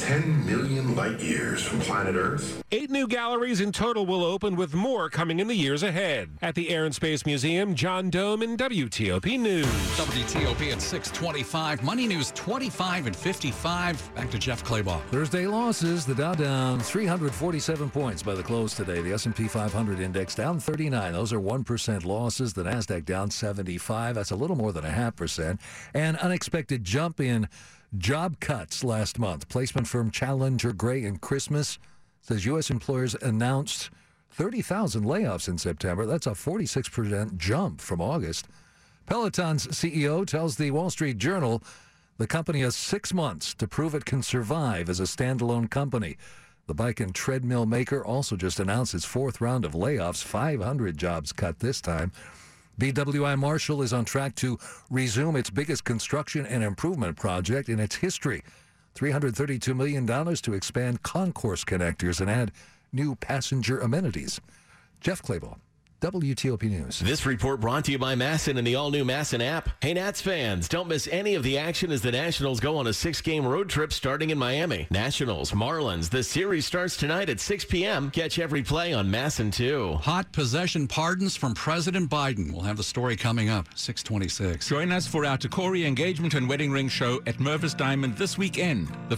10 0.00 0.46
million 0.46 0.96
light 0.96 1.20
years 1.20 1.62
from 1.62 1.78
planet 1.80 2.16
Earth. 2.16 2.62
Eight 2.72 2.88
new 2.88 3.06
galleries 3.06 3.60
in 3.60 3.70
total 3.70 4.06
will 4.06 4.24
open 4.24 4.56
with 4.56 4.72
more 4.72 5.10
coming 5.10 5.40
in 5.40 5.46
the 5.46 5.54
years 5.54 5.82
ahead. 5.82 6.30
At 6.40 6.54
the 6.54 6.70
Air 6.70 6.86
and 6.86 6.94
Space 6.94 7.26
Museum, 7.26 7.74
John 7.74 8.10
Domen 8.10 8.56
WTOP 8.56 9.38
News. 9.38 9.66
WTOP 9.66 10.72
at 10.72 10.80
625. 10.80 11.82
Money 11.82 12.06
News 12.06 12.32
25 12.34 13.08
and 13.08 13.14
55. 13.14 14.14
Back 14.14 14.30
to 14.30 14.38
Jeff 14.38 14.64
Clabaugh. 14.64 15.02
Thursday 15.08 15.46
losses. 15.46 16.06
The 16.06 16.14
Dow 16.14 16.34
down 16.34 16.80
347 16.80 17.90
points 17.90 18.22
by 18.22 18.34
the 18.34 18.42
close 18.42 18.74
today. 18.74 19.02
The 19.02 19.12
S&P 19.12 19.48
500 19.48 20.00
index 20.00 20.34
down 20.34 20.60
39. 20.60 21.12
Those 21.12 21.32
are 21.34 21.40
1% 21.40 22.04
losses. 22.06 22.54
The 22.54 22.62
Nasdaq 22.62 23.04
down 23.04 23.30
75. 23.30 24.14
That's 24.14 24.30
a 24.30 24.36
little 24.36 24.56
more 24.56 24.72
than 24.72 24.86
a 24.86 24.90
half 24.90 25.14
percent. 25.14 25.60
An 25.92 26.16
unexpected 26.16 26.84
jump 26.84 27.20
in 27.20 27.48
job 27.98 28.40
cuts 28.40 28.84
last 28.84 29.18
month. 29.18 29.48
Placement 29.48 29.86
firm 29.86 30.10
Challenger 30.10 30.72
Gray 30.72 31.04
and 31.04 31.20
Christmas 31.20 31.78
says 32.20 32.46
U.S. 32.46 32.70
employers 32.70 33.14
announced 33.16 33.90
30,000 34.32 35.04
layoffs 35.04 35.48
in 35.48 35.58
September. 35.58 36.06
That's 36.06 36.26
a 36.26 36.30
46% 36.30 37.36
jump 37.36 37.80
from 37.80 38.00
August. 38.00 38.46
Peloton's 39.06 39.66
CEO 39.68 40.26
tells 40.26 40.56
the 40.56 40.70
Wall 40.70 40.90
Street 40.90 41.18
Journal 41.18 41.62
the 42.18 42.26
company 42.26 42.60
has 42.60 42.76
six 42.76 43.14
months 43.14 43.54
to 43.54 43.66
prove 43.66 43.94
it 43.94 44.04
can 44.04 44.22
survive 44.22 44.90
as 44.90 45.00
a 45.00 45.04
standalone 45.04 45.70
company. 45.70 46.18
The 46.66 46.74
bike 46.74 47.00
and 47.00 47.14
treadmill 47.14 47.64
maker 47.64 48.04
also 48.04 48.36
just 48.36 48.60
announced 48.60 48.94
its 48.94 49.06
fourth 49.06 49.40
round 49.40 49.64
of 49.64 49.72
layoffs, 49.72 50.22
500 50.22 50.98
jobs 50.98 51.32
cut 51.32 51.60
this 51.60 51.80
time. 51.80 52.12
BWI 52.80 53.38
Marshall 53.38 53.82
is 53.82 53.92
on 53.92 54.06
track 54.06 54.34
to 54.36 54.58
resume 54.88 55.36
its 55.36 55.50
biggest 55.50 55.84
construction 55.84 56.46
and 56.46 56.64
improvement 56.64 57.14
project 57.14 57.68
in 57.68 57.78
its 57.78 57.96
history. 57.96 58.42
$332 58.94 59.76
million 59.76 60.06
to 60.36 60.54
expand 60.54 61.02
concourse 61.02 61.62
connectors 61.62 62.22
and 62.22 62.30
add 62.30 62.52
new 62.90 63.14
passenger 63.16 63.78
amenities. 63.80 64.40
Jeff 64.98 65.20
Clabaugh. 65.20 65.58
WTOP 66.00 66.62
News. 66.62 66.98
This 67.00 67.26
report 67.26 67.60
brought 67.60 67.84
to 67.84 67.92
you 67.92 67.98
by 67.98 68.14
MASN 68.14 68.56
and 68.56 68.66
the 68.66 68.74
all-new 68.74 69.04
MASN 69.04 69.44
app. 69.44 69.68
Hey, 69.82 69.92
Nats 69.92 70.20
fans, 70.20 70.66
don't 70.66 70.88
miss 70.88 71.06
any 71.08 71.34
of 71.34 71.42
the 71.42 71.58
action 71.58 71.92
as 71.92 72.00
the 72.00 72.10
Nationals 72.10 72.58
go 72.58 72.78
on 72.78 72.86
a 72.86 72.92
six-game 72.92 73.46
road 73.46 73.68
trip 73.68 73.92
starting 73.92 74.30
in 74.30 74.38
Miami. 74.38 74.86
Nationals, 74.90 75.52
Marlins, 75.52 76.08
the 76.08 76.22
series 76.22 76.64
starts 76.64 76.96
tonight 76.96 77.28
at 77.28 77.38
6 77.38 77.66
p.m. 77.66 78.10
Catch 78.10 78.38
every 78.38 78.62
play 78.62 78.94
on 78.94 79.10
MASN 79.10 79.52
2. 79.52 79.94
Hot 79.94 80.32
possession 80.32 80.88
pardons 80.88 81.36
from 81.36 81.52
President 81.54 82.10
Biden. 82.10 82.50
We'll 82.50 82.62
have 82.62 82.78
the 82.78 82.82
story 82.82 83.16
coming 83.16 83.50
up, 83.50 83.66
626. 83.74 84.68
Join 84.68 84.92
us 84.92 85.06
for 85.06 85.26
our 85.26 85.36
Tacori 85.36 85.86
engagement 85.86 86.32
and 86.32 86.48
wedding 86.48 86.70
ring 86.70 86.88
show 86.88 87.20
at 87.26 87.36
Mervis 87.36 87.76
Diamond 87.76 88.16
this 88.16 88.38
weekend. 88.38 88.88
The 89.10 89.16